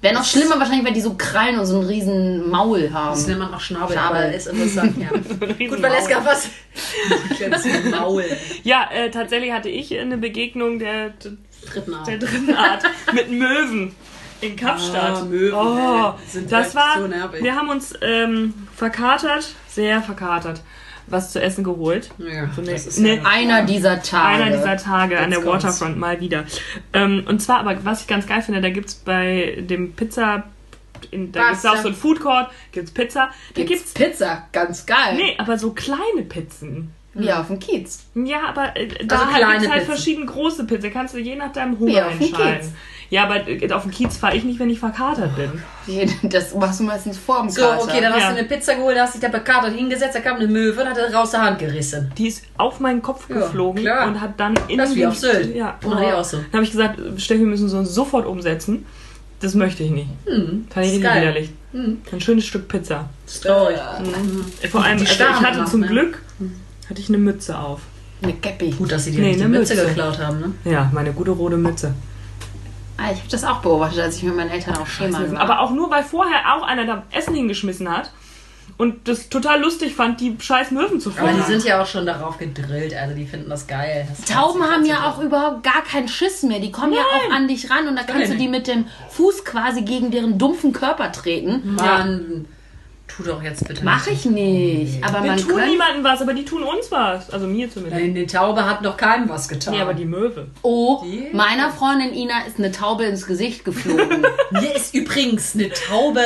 [0.00, 3.10] Wäre noch schlimmer wahrscheinlich, weil die so Krallen und so einen riesen Maul haben.
[3.10, 4.16] Das nennt man auch Schnabel, Schnabel.
[4.18, 5.08] aber ist interessant, ja.
[5.66, 5.82] Gut.
[5.82, 6.48] Valeska, was?
[7.90, 8.24] Maul.
[8.62, 11.14] Ja, äh, tatsächlich hatte ich eine Begegnung der,
[11.72, 12.06] Dritten Art.
[12.06, 13.94] der dritten Art mit Möwen
[14.40, 15.16] in Kapstadt.
[15.16, 17.42] Ah, Möwen, oh, ey, sind das war, so nervig.
[17.42, 20.60] wir haben uns ähm, verkatert, sehr verkatert,
[21.10, 22.10] was zu essen geholt.
[22.18, 22.72] Ja, So eine-
[23.12, 24.42] eine- ja Einer dieser Tage.
[24.44, 25.64] Einer dieser Tage an Jetzt der kommt's.
[25.64, 26.44] Waterfront mal wieder.
[26.92, 30.44] Ähm, und zwar, aber was ich ganz geil finde, da gibt es bei dem Pizza,
[31.10, 33.30] in, da gibt es auch so ein Food Court, gibt's Pizza.
[33.54, 35.14] Da Gibt's gibt's, Pizza, ganz geil.
[35.16, 36.92] nee, aber so kleine Pizzen.
[37.14, 38.04] Wie auf dem Kiez.
[38.14, 39.94] Ja, aber äh, da Also halt kleine gibt's halt Pizzen.
[39.96, 40.92] verschiedene große Pizzen.
[40.92, 42.72] Kannst du je nach deinem Hunger auf dem entscheiden.
[43.10, 43.36] Ja, aber
[43.74, 45.50] auf dem Kiez fahre ich nicht, wenn ich verkatert bin.
[46.30, 47.82] Das machst du meistens vorm So, Kater.
[47.84, 48.30] okay, dann hast Ja.
[48.32, 50.88] du eine Pizza geholt, da hast dich da bekatert hingesetzt, da kam eine Möwe und
[50.88, 52.12] hat er raus der Hand gerissen.
[52.18, 54.06] Die ist auf meinen Kopf Ja, geflogen klar.
[54.08, 55.54] und hat dann in Das ist wie den- auf Sylt.
[55.56, 56.36] Ja, die auch so.
[56.36, 58.84] Dann habe ich gesagt, Steffi, wir müssen so sofort umsetzen.
[59.40, 60.08] Das möchte ich nicht.
[60.26, 61.50] Hm, Fand ich richtig widerlich.
[61.72, 61.98] Hm.
[62.12, 63.08] Ein schönes Stück Pizza.
[63.24, 63.72] Das glaube
[64.62, 64.68] ich.
[64.70, 65.86] Vor allem, also ich hatte zum ne?
[65.86, 66.22] Glück
[66.90, 67.80] hatte ich eine Mütze auf.
[68.20, 68.72] Eine Käppi.
[68.72, 69.86] Gut, dass sie dir Nee, nicht die eine Mütze Mütze.
[69.86, 70.52] geklaut haben, ne?
[70.70, 71.94] Ja, meine gute rote Mütze.
[72.98, 75.40] Ah, ich habe das auch beobachtet, als ich mit meinen Eltern auf Schema war.
[75.40, 78.10] Aber auch nur, weil vorher auch einer da Essen hingeschmissen hat
[78.76, 82.06] und das total lustig fand, die scheiß Möwen zu Aber die sind ja auch schon
[82.06, 84.06] darauf gedrillt, also die finden das geil.
[84.08, 86.60] Das Tauben haben ja auch überhaupt gar keinen Schiss mehr.
[86.60, 88.40] Die kommen ja auch an dich ran und da kannst du nicht.
[88.40, 91.76] die mit dem Fuß quasi gegen deren dumpfen Körper treten.
[91.76, 92.46] Mann,
[93.08, 95.02] tu doch jetzt bitte Mach ich nicht.
[95.02, 95.66] Aber Wir man tun könnte.
[95.70, 97.30] niemandem was, aber die tun uns was.
[97.30, 98.00] Also mir zumindest.
[98.00, 99.74] Nein, die Taube hat noch keinem was getan.
[99.74, 100.46] Nee, aber die Möwe.
[100.62, 101.28] Oh, Die?
[101.32, 104.24] meiner Freundin Ina ist eine Taube ins Gesicht geflogen.
[104.50, 106.20] Mir ist übrigens eine Taube.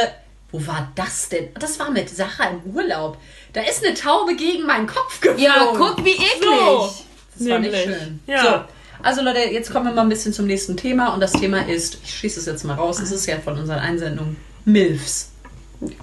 [0.51, 1.49] Wo war das denn?
[1.59, 3.17] Das war mit Sacha im Urlaub.
[3.55, 5.43] Da ist eine Taube gegen meinen Kopf geflogen.
[5.45, 6.43] ja, guck, wie eklig.
[6.43, 6.93] So.
[7.39, 7.83] Das war nicht Nämlich.
[7.85, 8.21] schön.
[8.27, 8.43] Ja.
[8.43, 11.15] So, also Leute, jetzt kommen wir mal ein bisschen zum nächsten Thema.
[11.15, 13.79] Und das Thema ist, ich schieße es jetzt mal raus, es ist ja von unseren
[13.79, 15.32] Einsendungen, MILFs.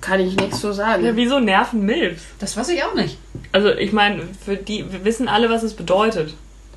[0.02, 1.06] Kann ich nichts so sagen.
[1.06, 2.24] Ja, wieso nerven Milfs?
[2.39, 3.18] Das weiß ich auch nicht.
[3.52, 6.34] Also ich meine, für die, wir wissen alle, was es bedeutet.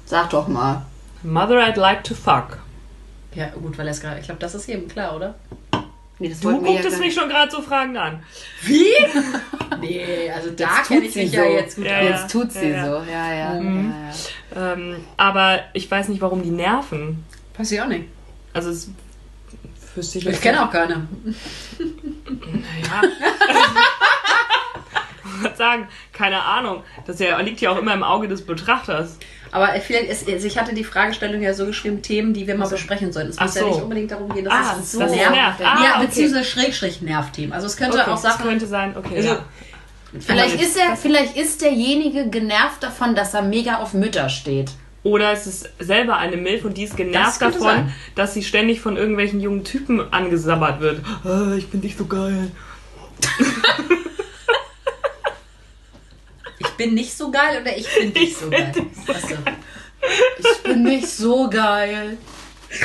[0.07, 0.83] Sag doch mal.
[1.23, 2.59] Mother I'd like to fuck.
[3.35, 5.35] Ja, gut, weil er es gerade, ich glaube, das ist jedem klar, oder?
[6.19, 8.23] Nee, das Du gucktest gar mich schon gerade so fragend an.
[8.63, 8.85] Wie?
[9.81, 11.37] nee, also da kenne tut ich sie mich so.
[11.39, 12.05] ja jetzt gut Ja, aus.
[12.05, 12.11] ja.
[12.11, 12.85] Jetzt tut sie Ja, ja.
[12.87, 13.11] so.
[13.11, 13.61] Ja, ja.
[13.61, 13.93] Mhm.
[14.55, 14.73] ja, ja.
[14.75, 17.25] Ähm, aber ich weiß nicht, warum die nerven.
[17.57, 18.05] Weiß ich auch nicht.
[18.53, 18.91] Also es
[19.97, 21.07] wüsste ich Ich kenne auch keine.
[21.79, 23.03] Ja.
[25.37, 26.83] ich würde sagen, keine Ahnung.
[27.07, 29.19] Das ja, liegt ja auch immer im Auge des Betrachters.
[29.51, 32.69] Aber vielleicht ist, also ich hatte die Fragestellung ja so geschrieben, Themen, die wir mal
[32.69, 33.31] besprechen sollten.
[33.31, 33.69] Es muss ja so.
[33.69, 34.99] nicht unbedingt darum gehen, dass Ah, es so.
[35.01, 35.31] nervt.
[35.31, 35.61] nervt.
[35.61, 36.07] Ah, ja, okay.
[36.07, 37.53] beziehungsweise Schrägstrich Nervthemen.
[37.53, 38.47] Also es könnte Okay, auch das Sachen.
[38.47, 39.17] könnte sein, okay.
[39.17, 39.45] Also, ja.
[40.19, 44.71] Vielleicht, ist er, vielleicht ist derjenige genervt davon, dass er mega auf Mütter steht.
[45.05, 47.95] Oder es ist selber eine Milf und die ist Das genervt könnte davon, sein.
[48.15, 51.01] dass sie ständig von irgendwelchen jungen Typen angesabbert wird.
[51.25, 52.51] Ah, ich bin nicht so geil.
[56.59, 58.73] Ich bin nicht so geil oder ich bin nicht so geil.
[59.09, 59.35] Achso.
[60.39, 62.19] Ich bin nicht so geil.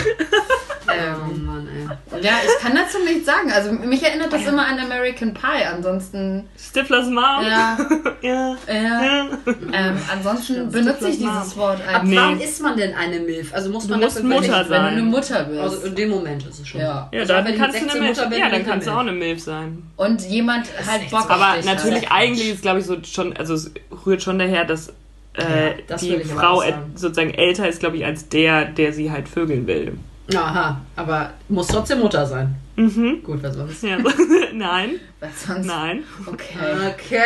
[0.89, 2.23] Oh Ähm, Mann, ey.
[2.23, 3.51] ja, ich kann dazu nichts sagen.
[3.51, 5.65] Also mich erinnert das immer an American Pie.
[5.69, 7.45] Ansonsten, Stiflers Mom?
[7.45, 7.77] ja,
[8.21, 8.55] ja.
[8.67, 9.27] ja.
[9.73, 12.11] Ähm, ansonsten benutze ich dieses Wort Ab eigentlich.
[12.11, 12.25] Nee.
[12.25, 13.53] wann ist man denn eine Milf?
[13.53, 14.85] Also muss Du man musst dafür Mutter wirklich- Wenn du sein.
[14.93, 15.59] eine Mutter bist.
[15.61, 16.79] Also in dem Moment ist es schon.
[16.79, 17.09] Ja.
[17.11, 18.17] Ja, Also dann wenn ich kannst du 16 eine Milf.
[18.17, 19.83] Mutter bin, Ja, dann kannst du auch eine Milf sein.
[19.97, 21.27] Und jemand halt Bock so.
[21.27, 22.11] auf Aber dich natürlich, hat.
[22.13, 23.71] eigentlich ist glaube ich so schon, also es
[24.05, 24.93] rührt schon daher, dass
[25.37, 26.63] äh, Ja, die Frau
[26.95, 29.97] sozusagen älter ist, glaube ich, als der, der sie halt vögeln will.
[30.35, 32.55] Aha, aber muss trotzdem Mutter sein.
[32.75, 33.23] Mhm.
[33.23, 33.81] Gut, was sonst?
[33.83, 33.97] Ja.
[34.53, 35.65] nein, Was sonst?
[35.65, 36.03] nein.
[36.25, 36.57] Okay.
[36.95, 37.21] Okay,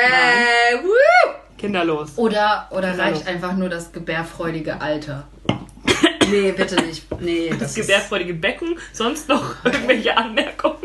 [0.83, 1.31] woo!
[1.57, 2.11] Kinderlos.
[2.17, 3.03] Oder, oder Genau.
[3.03, 5.27] reicht einfach nur das gebärfreudige Alter?
[6.29, 7.03] Nee, bitte nicht.
[7.19, 7.87] Nee, das, Das ist...
[7.87, 10.77] gebärfreudige Becken, sonst noch irgendwelche Anmerkungen?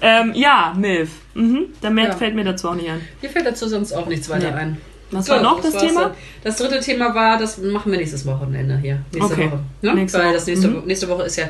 [0.00, 1.10] ähm, ja, Milf.
[1.34, 1.66] Mhm.
[1.82, 2.12] Der mehr Ja.
[2.16, 3.00] fällt mir dazu auch nicht an.
[3.20, 4.56] Mir fällt dazu sonst auch nichts weiter Nee.
[4.56, 4.76] ein.
[5.12, 6.00] Was war noch das war's Thema?
[6.02, 6.12] dann.
[6.42, 8.98] Das dritte Thema war, das machen wir nächstes Wochenende hier.
[9.12, 9.46] Nächste Okay.
[9.50, 9.60] Woche.
[9.82, 9.94] Ne?
[9.94, 10.34] Nächste Weil Woche.
[10.34, 10.84] das nächste, Mhm.
[10.86, 11.48] nächste Woche ist ja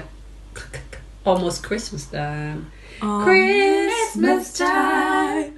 [1.25, 2.59] almost Christmas time.
[3.01, 3.21] Oh.
[3.25, 5.53] Christmas time.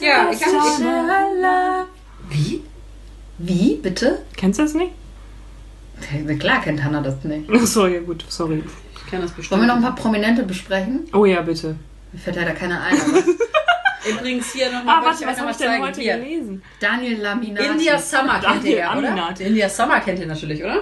[0.00, 1.86] Ja, ich hab
[2.30, 2.62] Wie?
[3.38, 4.22] Wie, bitte?
[4.36, 4.92] Kennst du das nicht?
[6.26, 7.48] Na Klar kennt Hannah das nicht.
[7.50, 8.62] Achso, ja gut, sorry.
[8.96, 9.52] Ich kann das bestimmt.
[9.60, 11.00] Wollen wir noch ein paar Prominente besprechen?
[11.12, 11.76] Oh ja, bitte.
[12.12, 12.96] Mir fällt leider keiner ein.
[14.10, 14.96] Übrigens hier nochmal.
[15.00, 16.16] Ah, warte, was habe ich denn heute hier.
[16.18, 16.62] gelesen?
[16.80, 17.66] Daniel Laminati.
[17.66, 19.08] India Summer kennt Daniel ihr ja, oder?
[19.08, 19.42] Aminati.
[19.44, 20.80] India Summer kennt ihr natürlich, oder?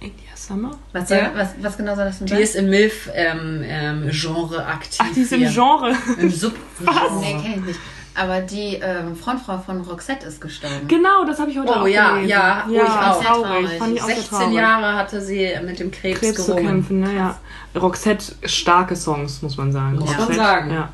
[0.00, 0.70] India Summer?
[0.92, 1.30] Was, soll, Ja.
[1.34, 2.42] was, was genau soll das denn Die sein?
[2.42, 4.98] ist im MILF-Genre ähm, Genre aktiv.
[5.02, 5.50] Ach, die ist im hier.
[5.50, 5.94] Genre.
[6.18, 6.54] Im Sub.
[7.20, 7.80] Nee, kenn ich nicht.
[8.14, 10.86] Aber die ähm, Frontfrau von Roxette ist gestorben.
[10.86, 12.28] Genau, das habe ich heute Oh, auch ja, gelesen.
[12.28, 13.24] ja, oh, ich ja, auch.
[13.24, 13.46] traurig.
[13.52, 13.78] Traurig.
[13.78, 14.54] Fand ich auch sehr 16 traurig.
[14.54, 17.38] Jahre hatte sie mit dem Krebs, Krebs zu kämpfen, ne, ja.
[17.74, 19.96] Roxette, starke Songs, muss man sagen.
[19.96, 20.70] Muss man sagen.
[20.72, 20.88] Ja.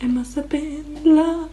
[0.00, 1.48] It must have been love.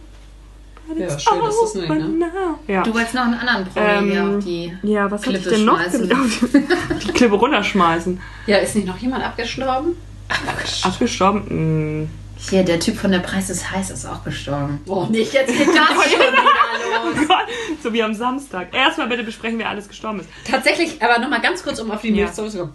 [0.88, 2.30] but Ja, it's schön ist das nicht, ne?
[2.66, 2.82] Ja.
[2.82, 4.76] Du wolltest noch einen anderen Promi Ähm, hier auf die.
[4.82, 5.78] ja, was hatte ich Klippe denn noch?
[5.80, 6.08] schmeißen.
[7.06, 8.20] Die Klippe runterschmeißen.
[8.46, 9.96] Ja, ist nicht noch jemand abgestorben?
[10.82, 11.46] Abgestorben?
[11.48, 12.08] Hm.
[12.50, 14.80] Hier, der Typ von der Preis ist heiß ist auch gestorben.
[14.86, 15.76] Oh, nicht, jetzt geht das
[16.10, 17.14] schon wieder los.
[17.22, 17.46] Oh Gott,
[17.82, 18.74] so wie am Samstag.
[18.74, 20.28] Erstmal bitte besprechen, wer alles gestorben ist.
[20.44, 22.14] Tatsächlich, aber nochmal ganz kurz, um auf die Ja.
[22.24, 22.72] Milf zurückzukommen.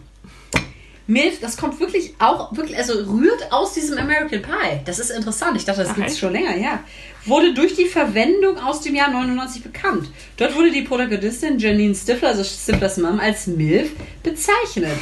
[1.08, 4.82] Milf, das kommt wirklich auch, wirklich, also rührt aus diesem American Pie.
[4.86, 5.56] Das ist interessant.
[5.56, 6.80] Ich dachte, das gibt es schon länger, ja.
[7.26, 10.10] Wurde durch die Verwendung aus dem Jahr 99 bekannt.
[10.38, 13.92] Dort wurde die Protagonistin Janine Stifler, also Stiflers Mom, als Milf
[14.22, 14.98] bezeichnet.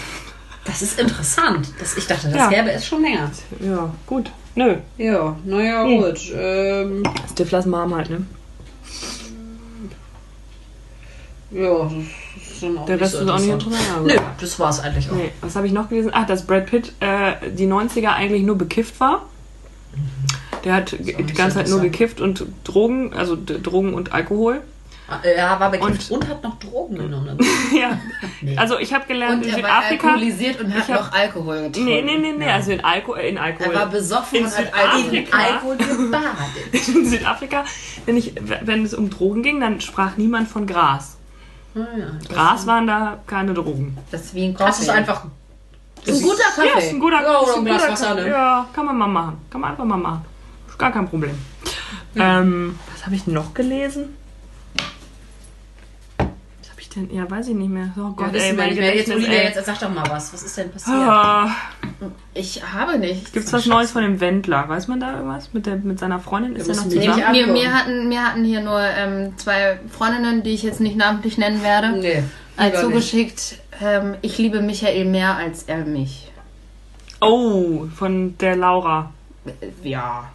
[0.66, 1.68] Das ist interessant.
[1.80, 2.50] Das, ich dachte, das Ja.
[2.50, 3.32] Herbe ist schon länger.
[3.60, 4.32] Ja, gut.
[4.56, 4.76] Nö.
[4.98, 5.98] Ja, naja, Hm.
[6.02, 6.20] gut.
[6.36, 8.26] Ähm, Stiflers Mom halt, ne?
[11.52, 14.08] ja, das ist dann auch Der Rest so ist auch nicht interessant.
[14.08, 14.16] Ja.
[14.16, 15.16] Nö, das war's eigentlich auch.
[15.16, 16.12] Nee, was habe ich noch gelesen?
[16.14, 19.24] Ach, dass Brad Pitt äh, die 90er eigentlich nur bekifft war.
[20.64, 24.62] Der hat die ganze Zeit nur gekifft und Drogen, also Drogen und Alkohol.
[25.38, 27.38] Ja, war bekifft und, und hat noch Drogen genommen.
[27.80, 28.00] ja.
[28.42, 28.58] Nee.
[28.58, 30.04] Also ich habe gelernt und in er Südafrika.
[30.04, 31.86] War alkoholisiert und hat noch Alkohol getrunken.
[31.86, 32.50] Nee, nee, nee, nee.
[32.50, 33.74] Also in, Alko in Alkohol.
[33.74, 36.88] Er war besoffen in und hat Südafrika, Alkohol gebadet.
[36.88, 37.66] in Südafrika,
[38.08, 41.18] wenn, ich, wenn es um Drogen ging, dann sprach niemand von Gras.
[41.76, 43.98] Ah, ja, Gras waren da keine Drogen.
[44.10, 45.26] Das ist wie ein Gras ist einfach
[46.06, 46.68] ist ein guter Kaffee.
[46.68, 48.30] Ja, ist ein guter, ja, ist ein guter Wasser, ne?
[48.30, 49.38] Ja, kann man mal machen.
[49.50, 50.26] Kann man einfach mal machen.
[50.68, 51.36] Ist gar kein Problem.
[52.16, 54.16] Ähm, was habe ich noch gelesen?
[56.96, 57.14] Denn?
[57.14, 57.90] Ja, weiß ich nicht mehr.
[57.98, 58.70] Oh Gott, ja, ey, mein.
[58.70, 59.46] Jetzt, Gedächtnis, Olivia, ey.
[59.46, 60.34] jetzt sag doch mal was.
[60.34, 60.96] Was ist denn passiert?
[60.98, 61.50] Ah,
[62.34, 63.32] Ich habe nichts.
[63.32, 64.68] Gibt's was Neues von dem Wendler?
[64.68, 65.54] Weiß man da irgendwas?
[65.54, 66.56] Mit, der, mit seiner Freundin?
[66.56, 67.32] Ist er noch zusammen?
[67.32, 71.38] Mir, mir, hatten, mir hatten hier nur ähm, zwei Freundinnen, die ich jetzt nicht namentlich
[71.38, 72.24] nennen werde, Nee.
[72.60, 72.76] nicht.
[72.78, 73.60] zugeschickt.
[73.82, 76.32] Ähm, ich liebe Michael mehr als er mich.
[77.22, 79.12] Oh, von der Laura.
[79.84, 80.30] Ja.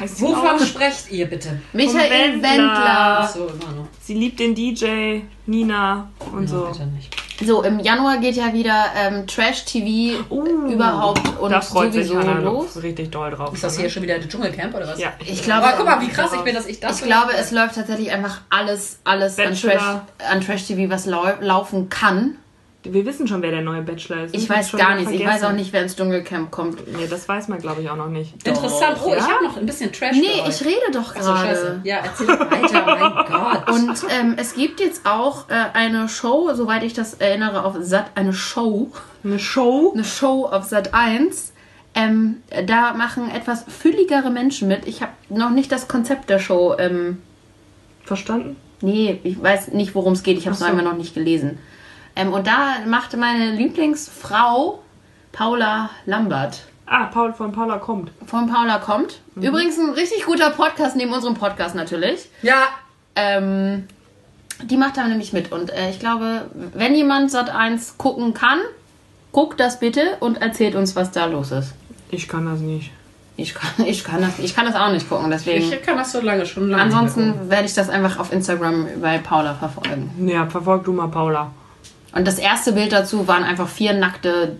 [0.00, 0.20] Heißt?
[0.20, 1.60] Wovon sprecht ihr bitte?
[1.72, 2.48] Michael Wendler.
[2.50, 3.20] Wendler.
[3.20, 3.88] Achso, immer noch.
[4.02, 6.64] Sie liebt den DJ, Nina und Ja, so.
[6.66, 7.14] bitte nicht.
[7.44, 12.28] So, im Januar geht ja wieder ähm, Trash-TV Uh, überhaupt und da freut sich sowieso
[12.28, 12.82] Hannah los.
[12.82, 13.54] richtig doll drauf.
[13.54, 14.98] Ist das hier schon wieder der Dschungelcamp oder was?
[14.98, 15.12] Ja.
[15.24, 17.52] Ich glaube, Aber guck mal, wie krass ich bin, dass ich das Ich glaube, es
[17.52, 19.72] läuft tatsächlich einfach alles, alles an Bachelor.
[19.72, 22.36] Trash, an Trash TV, was lau laufen kann.
[22.84, 24.34] Wir wissen schon, wer der neue Bachelor ist.
[24.36, 25.10] Ich Wir weiß gar nichts.
[25.10, 26.86] Ich weiß auch nicht, wer ins Dschungelcamp kommt.
[26.96, 28.34] Nee, das weiß man, glaube ich, auch noch nicht.
[28.46, 28.98] Interessant.
[29.04, 29.28] Oh, ich ja?
[29.28, 31.62] habe noch ein bisschen Trash Nee, für ich rede doch Ach so, scheiße.
[31.62, 31.80] gerade.
[31.82, 33.70] Ja, erzähl weiter, mein Gott.
[33.70, 38.12] Und ähm, es gibt jetzt auch äh, eine Show, soweit ich das erinnere, auf Sat
[38.14, 38.92] eine Show,
[39.24, 39.92] Eine Show?
[39.92, 41.52] eine Show auf Sat 1.
[41.96, 42.36] Ähm,
[42.66, 44.86] da machen etwas fülligere Menschen mit.
[44.86, 46.76] Ich habe noch nicht das Konzept der Show.
[46.78, 47.20] Ähm,
[48.04, 48.56] Verstanden?
[48.80, 50.38] nee, ich weiß nicht, worum es geht.
[50.38, 50.64] Ich habe es so.
[50.64, 51.58] einfach noch nicht gelesen.
[52.18, 54.82] Ähm, und da machte meine Lieblingsfrau
[55.32, 58.10] Paula Lambert Ah, Paul von Paula kommt.
[58.26, 59.20] von Paula kommt.
[59.36, 62.28] Übrigens ein richtig guter Podcast neben unserem Podcast natürlich.
[62.42, 62.62] ja,
[63.14, 63.86] Ähm,
[64.62, 65.52] die macht da nämlich mit.
[65.52, 68.58] Und äh, ich glaube, wenn jemand Sat 1 gucken kann,
[69.32, 71.74] guckt das bitte und erzählt uns, was da los ist.
[72.10, 72.90] Ich kann das nicht.
[73.36, 75.70] Ich kann, ich kann, das, ich kann das auch nicht gucken, deswegen.
[75.70, 76.82] ich kann das so lange schon lange.
[76.82, 80.10] Ansonsten werde ich das einfach auf Instagram bei Paula verfolgen.
[80.26, 81.50] Ja, verfolg du mal Paula.
[82.12, 84.56] Und das erste Bild dazu waren einfach vier nackte,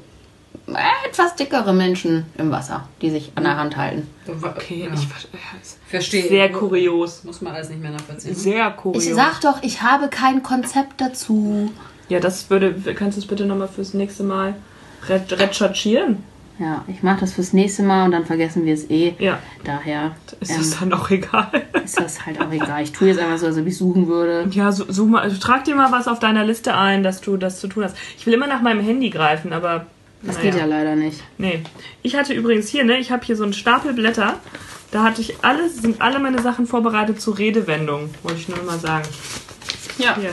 [0.66, 4.06] äh, etwas dickere Menschen im Wasser, die sich an der Hand halten.
[4.42, 4.94] Okay, ja.
[4.94, 5.08] ich
[5.88, 6.28] verstehe.
[6.28, 7.24] sehr kurios.
[7.24, 8.34] Muss man alles nicht mehr nachvollziehen.
[8.34, 9.06] Sehr kurios.
[9.06, 11.70] Ich sag doch, ich habe kein Konzept dazu.
[12.08, 12.74] Ja, das würde.
[12.94, 14.54] Kannst du es bitte nochmal fürs nächste Mal
[15.08, 16.22] re- recherchieren?
[16.59, 19.14] Ja, ich mache das fürs nächste Mal und dann vergessen wir es eh.
[19.18, 19.38] Ja.
[19.62, 21.51] Daher Ist ähm, das dann auch egal?
[21.85, 22.83] ist das halt auch egal.
[22.83, 24.49] Ich tue jetzt einfach so, als ob ich suchen würde.
[24.51, 27.37] Ja, so, such mal, also trag dir mal was auf deiner Liste ein, dass du
[27.37, 27.97] das zu tun hast.
[28.18, 29.87] Ich will immer nach meinem Handy greifen, aber.
[30.23, 30.51] Das naja.
[30.51, 31.23] geht ja leider nicht.
[31.38, 31.62] Nee.
[32.03, 34.35] Ich hatte übrigens hier, ne, ich habe hier so einen Stapel Blätter.
[34.90, 38.81] Da hatte ich alles, sind alle meine Sachen vorbereitet zu Redewendungen, wollte ich nur mal
[38.81, 39.07] sagen.
[39.99, 40.16] Ja.
[40.16, 40.33] Hier.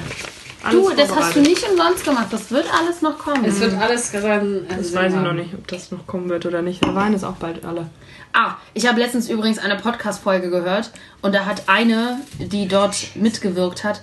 [0.66, 2.28] Alles Du, das hast du nicht umsonst gemacht.
[2.32, 3.46] Das wird alles noch kommen.
[3.46, 4.46] Es wird alles gesagt.
[4.70, 6.84] Das weiß ich noch nicht, ob das noch kommen wird oder nicht.
[6.84, 7.88] Der Wein ist auch bald alle.
[8.34, 13.84] Ah, ich habe letztens übrigens eine Podcast-Folge gehört und da hat eine, die dort mitgewirkt
[13.86, 14.02] hat,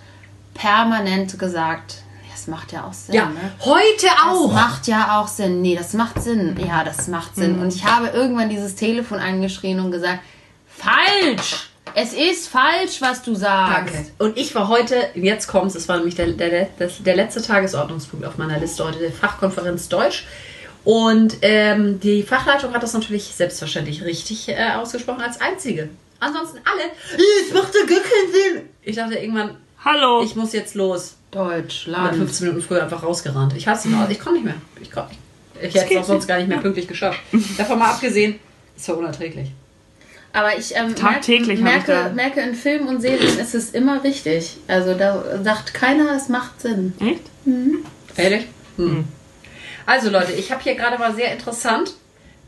[0.54, 1.96] permanent gesagt,
[2.30, 3.52] das macht ja auch Sinn, Ja, ne?
[3.60, 4.52] heute Das auch.
[4.52, 5.60] macht ja auch Sinn.
[5.60, 6.58] Nee, das macht Sinn.
[6.66, 7.60] Ja, das macht Sinn.
[7.60, 10.20] Und ich habe irgendwann dieses Telefon angeschrien und gesagt,
[10.66, 11.68] falsch!
[11.94, 13.94] Es ist falsch, was du sagst.
[13.94, 14.06] Danke.
[14.18, 18.24] Und ich war heute, jetzt kommt's, es war nämlich der, der, das, der letzte Tagesordnungspunkt
[18.26, 20.24] auf meiner Liste heute, der Fachkonferenz Deutsch.
[20.84, 25.88] Und ähm, die Fachleitung hat das natürlich selbstverständlich richtig äh, ausgesprochen als einzige.
[26.18, 26.82] Ansonsten alle,
[27.46, 28.68] es macht ja gar keinen Sinn.
[28.82, 30.22] Ich dachte irgendwann, Hallo!
[30.24, 31.16] ich muss jetzt los.
[31.34, 32.16] Und bin Deutschland.
[32.16, 33.54] 15 Minuten früher einfach rausgerannt.
[33.56, 34.54] Ich hasse ihn, ich konnte nicht mehr.
[34.80, 35.04] Ich, kon-
[35.60, 37.18] ich, ich hätte es auch sonst gar nicht mehr pünktlich geschafft.
[37.56, 38.38] Davon mal abgesehen,
[38.76, 39.48] es war unerträglich.
[40.32, 44.56] Aber ich ähm, Tagtäglich merke, da- merke, in Filmen und Serien ist es immer richtig.
[44.66, 46.94] Also da sagt keiner, es macht Sinn.
[47.00, 47.22] Echt?
[48.16, 48.46] Ehrlich?
[48.76, 49.04] Hm.
[49.84, 51.94] Also Leute, ich habe hier gerade mal sehr interessant,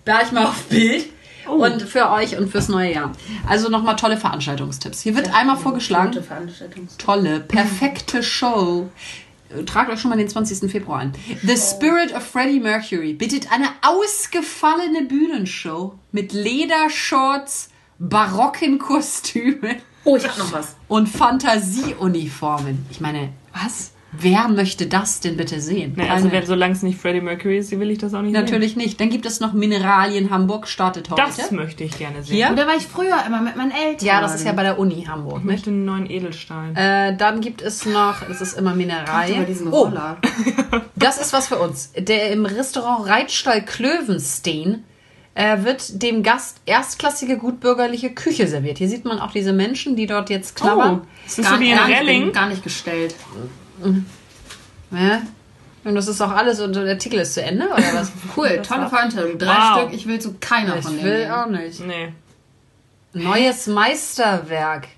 [0.04, 1.06] da ich mal auf Bild
[1.46, 1.62] Oh.
[1.62, 3.12] und für euch und fürs neue Jahr.
[3.46, 5.02] Also nochmal tolle Veranstaltungstipps.
[5.02, 6.88] Hier wird einmal Gute vorgeschlagen, Veranstaltung.
[6.96, 8.88] tolle, perfekte Show.
[9.66, 10.70] Tragt euch schon mal den 20.
[10.70, 11.12] Februar ein.
[11.42, 19.76] The Spirit of Freddie Mercury bittet eine ausgefallene Bühnenshow mit Ledershorts, barocken Kostümen
[20.06, 20.76] Oh, ich hab noch was.
[20.88, 22.84] und Fantasieuniformen.
[22.90, 23.92] Ich meine, was?
[24.16, 25.94] Wer möchte das denn bitte sehen?
[25.96, 28.76] Ne, also wenn, solange es nicht Freddie Mercury ist, will ich das auch nicht Natürlich
[28.76, 29.00] nicht.
[29.00, 31.20] Dann gibt es noch Mineralien Hamburg, startet heute.
[31.32, 31.44] sehen.
[31.48, 32.36] Das möchte ich gerne sehen.
[32.36, 32.48] Hier?
[32.48, 34.06] Und da war ich früher immer mit meinen Eltern.
[34.06, 35.38] Ja, das ist ja bei der Uni Hamburg.
[35.38, 35.50] Ich Ne?
[35.50, 36.76] möchte einen neuen Edelstein.
[36.76, 39.46] Äh, dann gibt es noch, das ist immer Mineralien.
[39.72, 39.90] Oh,
[40.94, 41.90] das ist was für uns.
[41.98, 44.84] Der im Restaurant Reitstall Klövenstein
[45.34, 48.78] äh, wird dem Gast erstklassige gutbürgerliche Küche serviert.
[48.78, 51.00] Hier sieht man auch diese Menschen, die dort jetzt knabbern.
[51.02, 52.32] Oh, das ist so wie in gar, nicht, Relling.
[52.32, 53.14] gar nicht gestellt.
[54.90, 55.22] Ja.
[55.84, 58.10] Und das ist auch alles und der Artikel ist zu Ende, oder was?
[58.36, 59.38] Cool, tolle Veranstaltung.
[59.38, 59.80] Drei Wow.
[59.82, 61.12] Stück, ich will zu keiner von Ich denen.
[61.12, 61.30] will gehen.
[61.30, 61.80] auch nicht.
[61.86, 62.12] Nee.
[63.12, 64.88] Neues Meisterwerk.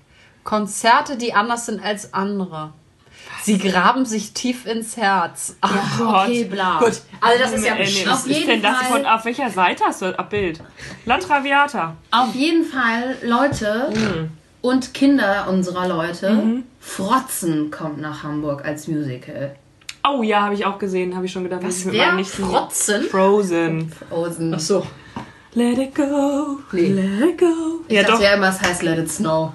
[0.43, 2.73] Konzerte, die anders sind als andere.
[3.47, 5.55] Sie graben sich tief ins Herz.
[5.61, 6.79] Ach, Okay, bla.
[6.79, 7.01] gut.
[7.21, 9.49] Also das ist ja nee, was Auf ist jeden denn das Fall- von, auf welcher
[9.49, 10.59] Seite hast du das Bild?
[11.05, 11.95] La Traviata.
[12.11, 14.29] Auf jeden Fall, Leute Mhm.
[14.61, 19.55] und Kinder unserer Leute, Frotzen kommt nach Hamburg als Musical.
[20.09, 21.61] Oh ja, habe ich auch gesehen, habe ich schon gedacht.
[21.63, 23.03] Was Nichten- Frotzen?
[23.03, 23.91] Frozen.
[24.09, 24.53] Frozen.
[24.53, 24.85] Ach so.
[25.53, 26.89] Let it go, Nee.
[26.89, 27.45] let it go.
[27.87, 28.21] Ich Ja, dachte doch.
[28.21, 29.53] ja immer, es heißt Let It Snow.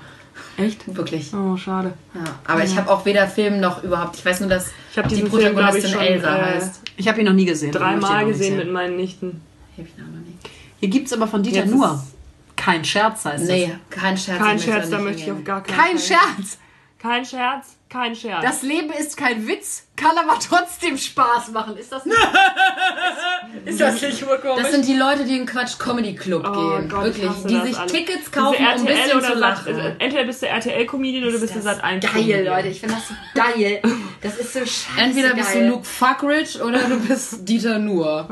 [0.56, 0.94] Echt?
[0.94, 1.32] Wirklich.
[1.34, 1.94] Oh, schade.
[2.14, 2.20] Ja.
[2.46, 4.16] Aber ich habe auch weder Film noch überhaupt.
[4.16, 6.80] Ich weiß nur, dass Ich habe die diesen Film, ich, Protagonistin schon Elsa äh, heißt.
[6.96, 7.72] Ich habe ihn noch nie gesehen.
[7.72, 8.58] Dreimal gesehen sehen.
[8.58, 9.40] mit meinen Nichten.
[9.78, 10.38] Hab ich noch nicht.
[10.80, 11.86] Hier gibt es aber von Dieter Jetzt nur.
[11.94, 12.12] ist-
[12.56, 14.38] Kein Scherz heißt Nee, kein Scherz.
[14.38, 15.68] Kein Scherz, da möchte ich auf gar das.
[15.74, 16.18] keinen Kein Fall.
[16.36, 16.58] Scherz.
[17.02, 18.42] Kein Scherz, kein Scherz.
[18.44, 21.76] Das Leben ist kein Witz, kann aber trotzdem Spaß machen.
[21.76, 22.16] Ist das nicht?
[23.64, 24.62] ist das nicht urkomisch?
[24.62, 26.88] Das sind die Leute, die in Quatsch Comedy Club Oh gehen.
[26.88, 27.42] Gott, ich Wirklich.
[27.48, 27.92] Die sich alles.
[27.92, 29.74] Tickets kaufen, um ein bisschen oder zu Sat- lachen.
[29.74, 32.68] also entweder bist du RTL-Comedian oder bist du Sat 1 geil, Leute.
[32.68, 33.82] Ich finde das so geil.
[34.20, 35.64] Das ist so scheiße Entweder bist geil.
[35.64, 38.28] du Luke Fuckridge oder du bist Dieter Nur.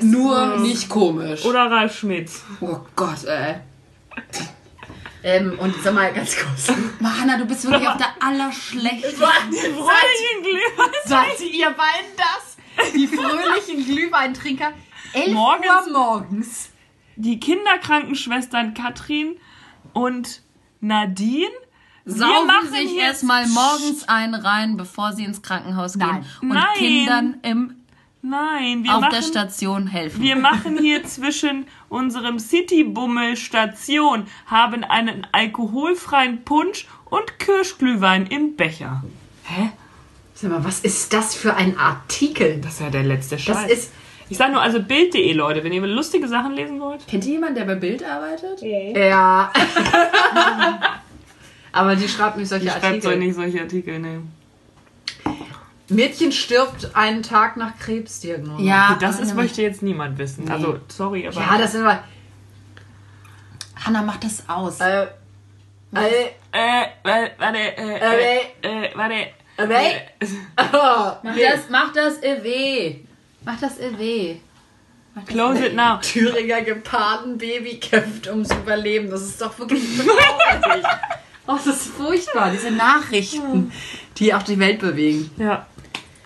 [0.00, 1.44] Nur nicht komisch.
[1.44, 2.44] Oder Ralf Schmitz.
[2.60, 3.56] oh Gott, ey.
[5.28, 6.68] Ähm, und sag mal ganz kurz.
[7.02, 9.18] Hanna, du bist wirklich auf der allerschlechtesten.
[9.20, 10.90] Fröhlichen Glühwein.
[11.04, 12.92] Seid ihr beiden das?
[12.94, 14.72] Die fröhlichen Glühweintrinker.
[15.14, 16.70] 11 Morgens- Uhr morgens.
[17.16, 19.36] Die Kinderkrankenschwestern Katrin
[19.94, 20.42] und
[20.80, 21.50] Nadine.
[22.04, 26.06] Saugen machen sich erstmal morgens ein rein, bevor sie ins Krankenhaus gehen.
[26.06, 26.26] Nein.
[26.42, 26.66] Und Nein.
[26.76, 27.74] Kindern im,
[28.28, 30.20] Nein, wir auf machen, der Station helfen.
[30.22, 39.04] wir machen hier zwischen unserem Citybummel Station, haben einen alkoholfreien Punsch und Kirschglühwein im Becher.
[39.44, 39.70] Hä?
[40.34, 42.60] Sag mal, was ist das für ein Artikel?
[42.60, 43.70] Das ist ja der letzte Das Scheiß.
[43.70, 43.92] ist.
[44.28, 47.06] ich sag nur, also Bild.de, Leute, wenn ihr lustige Sachen lesen wollt.
[47.06, 48.60] Kennt ihr jemanden, der bei Bild arbeitet?
[48.60, 49.52] Ja.
[51.72, 53.12] Aber die schreibt nicht solche schreibt Artikel.
[53.12, 54.22] so nicht solche Artikel, ne.
[55.88, 58.62] Mädchen stirbt einen Tag nach Krebsdiagnose.
[58.62, 60.50] Ja, Das ist, möchte jetzt niemand wissen.
[60.50, 61.36] Also, sorry, aber.
[61.40, 62.02] Ja, das sind wir.
[63.84, 64.80] Hanna, mach das aus.
[64.80, 65.08] Äh, äh,
[66.52, 69.14] Äh, äh, warte, äh, äh, äh, warte.
[69.14, 69.28] äh,
[71.22, 72.96] Mach das, mach das EW.
[73.44, 74.36] Mach das EW.
[75.26, 75.98] Close it now.
[76.02, 79.08] Thüringer Gepardenbaby kämpft ums Überleben.
[79.10, 80.84] Das ist doch wirklich traurig.
[81.46, 82.50] oh, das ist furchtbar.
[82.50, 83.72] Diese Nachrichten,
[84.18, 85.30] die auch die Welt bewegen.
[85.38, 85.66] Ja.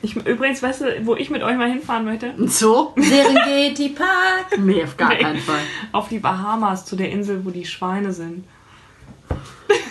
[0.02, 2.32] Ich, übrigens, weißt du, wo ich mit euch mal hinfahren möchte?
[2.32, 2.94] Und so?
[2.96, 4.46] Serengeti Park.
[4.58, 5.60] Nee, auf gar keinen Fall.
[5.92, 8.44] Auf die Bahamas, zu der Insel, wo die Schweine sind.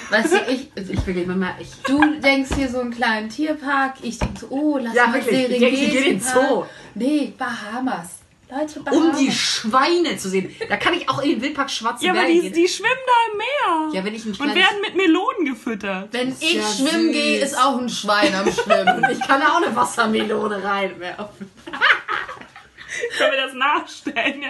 [0.10, 1.54] Weißt du, ich, Ich will mal.
[1.60, 3.96] Ich, du denkst hier so einen kleinen Tierpark.
[4.02, 5.42] Ich denke so, oh, lass Ja, mal wirklich.
[5.42, 6.50] Ich Serengeti denke, ich gehe in den Park.
[6.50, 6.64] Zoo.
[6.96, 8.19] Nee, Bahamas.
[8.52, 9.18] Leute, um Bahamas.
[9.20, 10.56] die Schweine zu sehen.
[10.70, 12.54] Da kann ich auch in den Wildpark Schwarze Ja, aber die, gehen.
[12.54, 13.94] die schwimmen da im Meer.
[14.00, 16.08] Ja, wenn ich ein Und kleines- werden mit Melonen gefüttert.
[16.12, 19.06] Wenn ich ja schwimmen gehe, ist auch ein Schwein am Schwimmen.
[19.12, 21.52] Ich kann da auch eine Wassermelone reinwerfen.
[23.18, 24.50] Können wir das nachstellen, ja?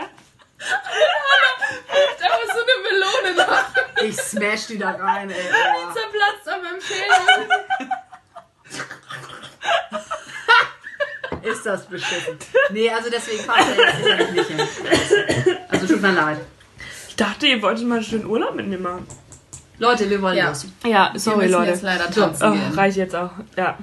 [0.59, 3.81] da muss so eine Melone machen.
[4.07, 5.35] Ich smash die da rein, ey.
[5.93, 7.49] Zerplatzt an meinem Schädel.
[11.43, 12.37] Ist das beschissen.
[12.71, 15.57] Nee, also deswegen fahrt ihr jetzt sicherlich nicht hin.
[15.69, 16.39] Also tut mir leid.
[17.07, 19.05] Ich dachte, ihr wolltet mal einen schönen Urlaub mit mir machen.
[19.77, 20.49] Leute, wir wollen Ja.
[20.49, 20.65] los.
[20.85, 21.71] Ja, Wir sorry, müssen Leute.
[21.71, 22.73] jetzt leider So, tanzen Oh, gehen.
[22.73, 23.31] reicht jetzt auch.
[23.55, 23.77] Ja.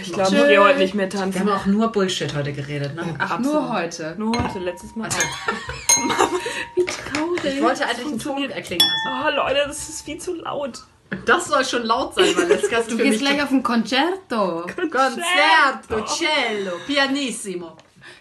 [0.00, 0.46] Ich glaube, ich Tschö.
[0.46, 1.40] gehe heute nicht mehr Wir tanzen.
[1.40, 3.14] haben auch nur Bullshit heute geredet, ne?
[3.18, 4.14] Ach, nur heute.
[4.16, 5.08] Nur heute, letztes Mal.
[6.76, 7.44] Wie traurig.
[7.56, 9.26] Ich wollte eigentlich einen Ton erklingen lassen.
[9.26, 10.82] Oh, Leute, das ist viel zu laut.
[11.24, 14.66] Das soll schon laut sein, weil das kannst Du für gehst gleich auf ein Concerto.
[14.76, 17.76] Concerto, cello, pianissimo.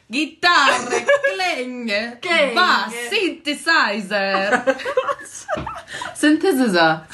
[0.10, 2.54] Gitarre, Klänge, Klänge.
[2.54, 4.66] Bass, Synthesizer.
[6.14, 7.08] Synthesizer.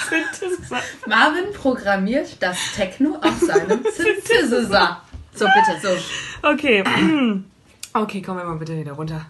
[1.06, 5.02] Marvin programmiert das Techno auf seinem Synthesizer.
[5.34, 5.80] So, bitte.
[5.82, 6.48] So.
[6.50, 6.84] Okay.
[7.94, 9.26] Okay, kommen wir mal bitte wieder runter.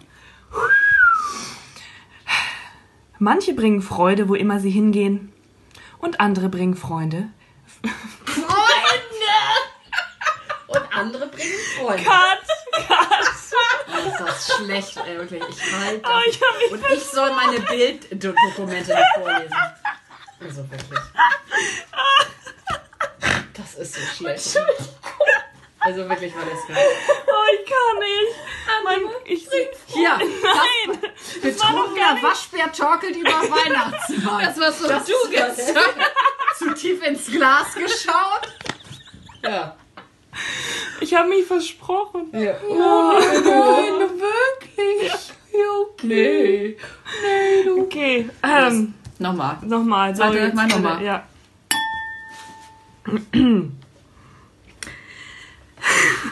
[3.18, 5.32] Manche bringen Freude, wo immer sie hingehen.
[6.00, 7.28] Und andere bringen Freunde.
[10.66, 12.04] Und andere bringen Freunde.
[12.04, 12.38] Cut!
[13.90, 15.42] Oh, ist das schlecht, ey, wirklich.
[15.48, 16.02] Ich halte.
[16.04, 19.56] Oh, ich hab mich Und ich soll meine Bilddokumente vorlesen.
[20.40, 21.00] Also wirklich.
[23.54, 24.58] Das ist so schlecht.
[25.88, 26.76] Also wirklich war das geil.
[27.26, 28.36] Oh, ich kann nicht.
[28.84, 29.48] Mann, ich
[29.86, 30.98] Hier, Nein!
[31.40, 34.44] Betrunkener Waschbär torkelt über Weihnachtsmann.
[34.44, 35.82] Das war so Das du gestern.
[36.58, 38.52] Zu tief ins Glas geschaut.
[39.42, 39.76] Ja.
[41.00, 42.28] Ich habe mich versprochen.
[42.32, 42.54] ja.
[42.68, 45.32] Nein, wirklich.
[46.02, 46.76] Nee.
[47.80, 49.56] Okay, ähm, Nochmal.
[49.62, 50.14] nochmal.
[50.14, 51.02] So, Warte, bitte, nochmal.
[51.02, 51.26] Ja.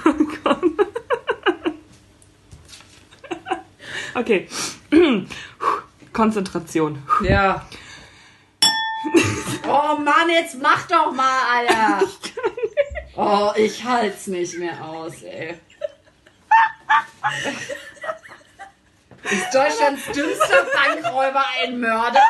[4.16, 4.48] Okay.
[6.14, 7.02] Konzentration.
[7.22, 7.66] Ja.
[9.68, 12.06] Oh Mann, jetzt mach doch mal, Alter.
[13.18, 15.58] Oh, ich halt's nicht mehr aus, ey.
[19.22, 22.20] Ist Deutschlands dümmster Bankräuber ein Mörder?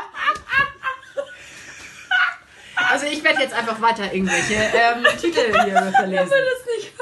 [2.76, 6.28] Also ich werde jetzt einfach weiter irgendwelche ähm, Titel hier verlesen.
[6.28, 6.92] das nicht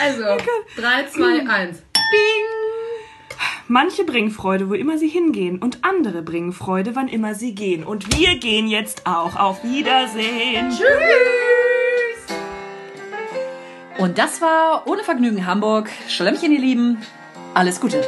[0.00, 0.44] Also,
[0.76, 1.82] 3, 2, 1.
[3.68, 7.84] Manche bringen Freude, wo immer sie hingehen, und andere bringen Freude, wann immer sie gehen.
[7.84, 9.36] Und wir gehen jetzt auch.
[9.36, 10.72] Auf Wiedersehen.
[13.98, 15.88] Und das war Ohne Vergnügen Hamburg.
[16.08, 16.98] Schlemmchen, ihr Lieben.
[17.54, 18.02] Alles Gute.